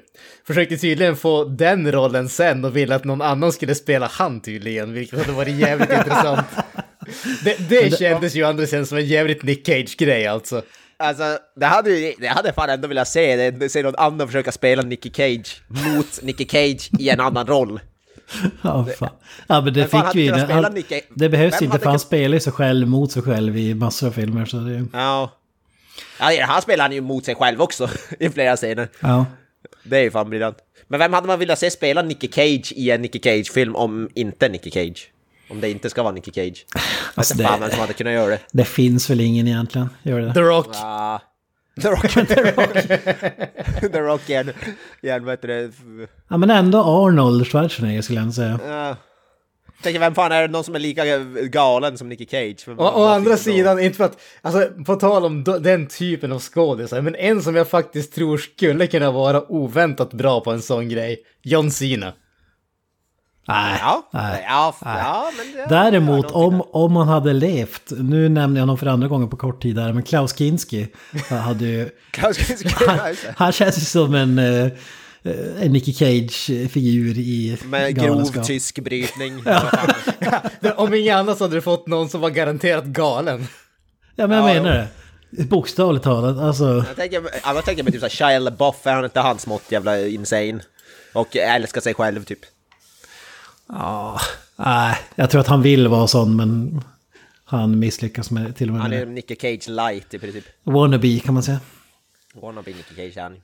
[0.46, 4.92] försökte tydligen få den rollen sen och ville att någon annan skulle spela han tydligen,
[4.92, 6.46] vilket hade varit jävligt intressant.
[7.44, 10.62] Det, det kändes ju andra sidan som en jävligt Nick Cage-grej alltså.
[10.96, 14.26] Alltså, det hade, ju, det hade jag fan ändå velat se, det, se någon annan
[14.26, 17.80] försöka spela Nicky Cage mot Nicky Cage i en annan roll.
[18.62, 19.08] Ja, fan.
[19.46, 20.28] ja men det Men fick vi.
[20.28, 20.82] Det, han,
[21.14, 23.74] det behövs Vem inte för han kunnat- spelar ju sig själv mot sig själv i
[23.74, 24.44] massor av filmer.
[24.44, 25.30] Så det, Ja.
[26.20, 27.88] Ja, han spelar han ju mot sig själv också
[28.20, 28.88] i flera scener.
[29.00, 29.26] ja.
[29.84, 30.56] Det är ju fan briljant.
[30.88, 34.48] Men vem hade man velat se spela Nicky Cage i en Nicky Cage-film om inte
[34.48, 35.10] Nicky Cage?
[35.50, 36.66] Om det inte ska vara Nicky Cage.
[37.14, 38.38] Alltså, fan det- vem som hade kunnat göra det.
[38.52, 39.90] det finns väl ingen egentligen.
[40.02, 40.34] Gör det?
[40.34, 40.68] The Rock.
[40.74, 41.18] Ah.
[41.82, 42.08] The Rock.
[42.28, 42.72] The Rock.
[43.92, 44.52] The Rock igen.
[45.00, 45.70] Det?
[46.28, 48.60] Ja men ändå Arnold Schwarzenegger skulle jag säga.
[48.66, 48.96] Ja.
[49.82, 51.04] Tänker vem fan är det någon som är lika
[51.42, 52.56] galen som Nicky Cage?
[52.66, 53.36] Vem- Å, å andra då?
[53.36, 57.42] sidan, inte för att, alltså på tal om do- den typen av skådisar, men en
[57.42, 62.12] som jag faktiskt tror skulle kunna vara oväntat bra på en sån grej, John Cena.
[63.48, 63.78] Nej.
[63.80, 64.44] Ja, Nej.
[64.48, 65.92] ja, ja, men det- Däremot
[66.28, 69.28] det är någonting om, om han hade levt, nu nämner jag honom för andra gången
[69.30, 70.86] på kort tid här, men Klaus Kinski
[71.30, 71.78] hade ju...
[72.20, 72.48] där.
[72.48, 74.68] Vi ska- Han, han känns ju som en, eh,
[75.60, 78.46] en Nicky Cage-figur i Med grov galenskap.
[78.46, 79.42] tysk brytning.
[80.60, 83.46] Det- Om inget annat så hade du fått någon som var garanterat galen.
[84.16, 84.88] Ja men jag Ja, menar
[85.30, 85.44] det.
[85.44, 86.84] Bokstavligt talat, alltså.
[86.88, 90.06] Jag tänker, jag tänker mig typ såhär Shia LaBeouf, är han inte han smått jävla
[90.06, 90.60] insane?
[91.12, 92.38] Och älskar sig själv typ.
[93.68, 94.20] Ja,
[94.56, 96.80] nej, jag tror att han vill vara sån men
[97.44, 99.06] han misslyckas med till och med Han är.
[99.06, 100.44] Nicky Cage light i princip.
[100.64, 101.60] Wannabe kan man säga.
[102.34, 103.36] Wannabe Nicky Cage är han.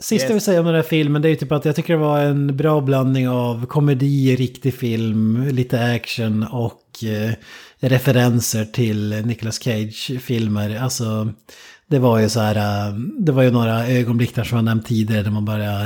[0.00, 1.92] Sista jag vill säga om den här filmen det är ju typ att jag tycker
[1.92, 7.32] det var en bra blandning av komedi, riktig film, lite action och eh,
[7.80, 10.78] referenser till Nicolas Cage-filmer.
[10.82, 11.28] Alltså,
[11.86, 12.56] det var ju så här,
[12.88, 15.82] eh, det var ju några ögonblick där som jag nämnt tidigare där man bara...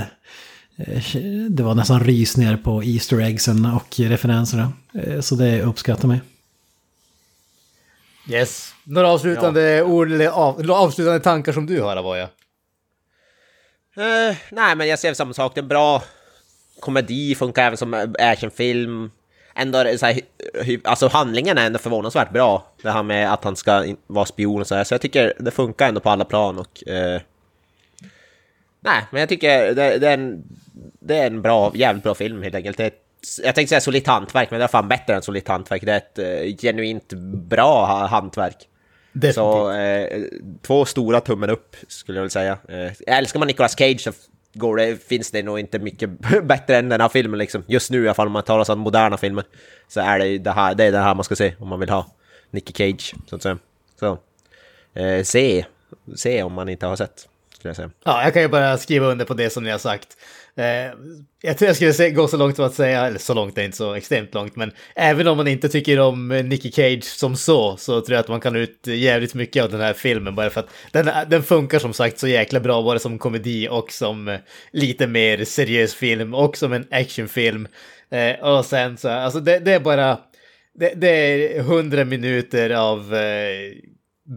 [0.77, 1.17] eh,
[1.51, 4.73] Det var nästan rysningar på Easter eggsen och referenserna.
[4.95, 6.21] Eh, Så det uppskattar mig.
[8.31, 8.75] Yes.
[8.85, 12.29] Några avslutande ord eller av, avslutande tankar som du har, Avoya?
[13.99, 15.55] Uh, nej, men jag ser samma sak.
[15.55, 16.03] Det är bra
[16.81, 19.11] komedi, funkar även som eh, actionfilm.
[19.55, 20.21] Ändå är det så här,
[20.85, 22.67] alltså handlingen är ändå förvånansvärt bra.
[22.83, 24.85] Det här med att han ska vara spion och så här.
[24.85, 26.89] Så jag tycker det funkar ändå på alla plan och...
[26.89, 27.21] Eh,
[28.81, 30.43] nej, men jag tycker det, det, är en,
[31.01, 32.77] det är en bra, jävligt bra film helt enkelt.
[32.77, 33.03] Det är ett,
[33.43, 35.83] jag tänkte säga solitt hantverk, men det är fan bättre än solitt hantverk.
[35.85, 37.13] Det är ett eh, genuint
[37.49, 38.69] bra hantverk.
[39.15, 39.35] Definitivt.
[39.35, 40.23] Så eh,
[40.63, 42.59] två stora tummen upp skulle jag vilja säga.
[42.69, 44.13] Eh, älskar man Nicolas Cage så
[44.55, 46.11] går det, finns det nog inte mycket
[46.43, 47.65] bättre än den här filmen liksom.
[47.67, 49.45] Just nu i alla fall om man talar om moderna filmer.
[49.89, 51.91] Så är det det här, det är det här man ska se om man vill
[51.91, 52.07] ha
[52.51, 53.59] Nicky Cage så att säga.
[54.01, 54.19] Så
[54.95, 55.65] eh, se,
[56.17, 57.29] se om man inte har sett.
[57.63, 57.91] jag.
[58.05, 60.17] Ja, jag kan ju bara skriva under på det som ni har sagt.
[60.57, 60.93] Eh,
[61.43, 63.77] jag tror jag skulle gå så långt som att säga, eller så långt, är inte
[63.77, 67.77] så extremt långt, men även om man inte tycker om eh, Nicky Cage som så,
[67.77, 70.61] så tror jag att man kan ut jävligt mycket av den här filmen, bara för
[70.61, 74.39] att den, den funkar som sagt så jäkla bra, både som komedi och som eh,
[74.73, 77.69] lite mer seriös film, och som en actionfilm.
[78.41, 80.19] Och sen så, alltså det, det är bara,
[80.75, 83.15] det, det är hundra minuter av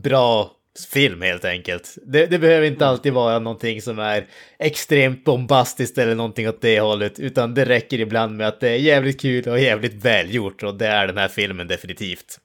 [0.04, 1.98] bra film helt enkelt.
[2.06, 4.28] Det, det, behöver inte alltid vara någonting som är
[4.60, 8.76] extremt bombastiskt eller någonting åt det hållet, utan det räcker ibland med att det är
[8.76, 12.40] jävligt kul och jävligt välgjort och det är den här filmen definitivt.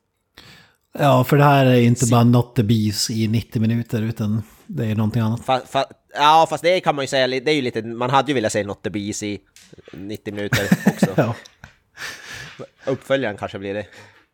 [0.98, 4.86] Ja, för det här är inte bara Not the Bees i 90 minuter, utan det
[4.86, 5.44] är någonting annat.
[5.44, 8.28] Fa, fa, ja, fast det kan man ju säga, det är ju lite, man hade
[8.28, 9.40] ju velat se Not the Bees i
[9.92, 11.06] 90 minuter också.
[11.16, 11.34] ja.
[12.84, 13.86] Uppföljaren kanske blir det.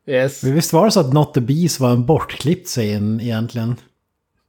[0.08, 0.42] Yes.
[0.42, 3.76] Men visst var det så att Not the Bees var en bortklippt scen egentligen?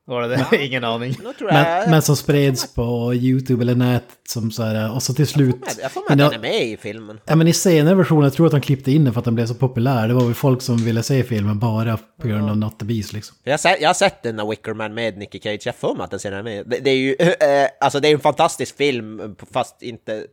[0.09, 0.65] Var det det?
[0.65, 1.15] Ingen aning.
[1.39, 5.77] Men, men som spreds på YouTube eller nätet som så här, och så till slut...
[5.81, 7.19] Jag får med att den är med i filmen.
[7.25, 9.35] Ja men i senare versioner, jag tror att de klippte in den för att den
[9.35, 10.07] blev så populär.
[10.07, 13.13] Det var väl folk som ville se filmen bara på grund av Not the Beast
[13.13, 13.37] liksom.
[13.43, 16.03] Jag har, sett, jag har sett den där Wickerman med Nicky Cage, jag får mig
[16.03, 16.67] att den ser med.
[16.67, 20.25] Det, det är ju, äh, alltså det är en fantastisk film, fast inte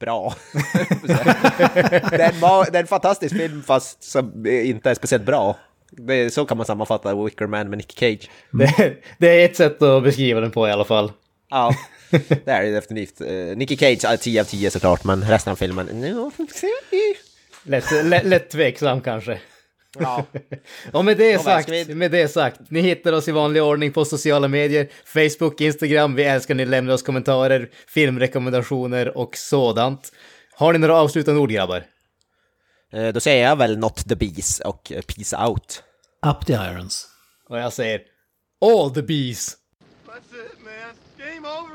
[0.00, 0.34] bra.
[1.02, 2.40] det, är en,
[2.72, 5.56] det är en fantastisk film fast som inte är speciellt bra.
[5.96, 8.30] Det, så kan man sammanfatta Wickerman med Nick Cage.
[8.54, 8.66] Mm.
[8.76, 11.12] Det, det, är ett sätt att beskriva den på i alla fall.
[11.50, 11.74] Ja,
[12.10, 13.20] det är det definitivt.
[13.20, 15.86] Uh, Nicky Cage, 10 av 10 såklart, men resten av filmen...
[15.86, 16.32] No,
[17.64, 19.38] lätt, lätt, lätt tveksam kanske.
[19.98, 20.24] Ja.
[20.92, 24.48] och med det, sagt, med det sagt, ni hittar oss i vanlig ordning på sociala
[24.48, 30.12] medier, Facebook, Instagram, vi älskar ni lämnar oss kommentarer, filmrekommendationer och sådant.
[30.56, 31.84] Har ni några avslutande ord grabbar?
[33.14, 35.82] Då säger jag väl Not the Bees och Peace Out.
[36.26, 37.08] Up the irons.
[37.48, 38.00] Och jag säger
[38.60, 39.56] All the bees.
[40.06, 40.94] That's it, man.
[41.18, 41.73] Game over.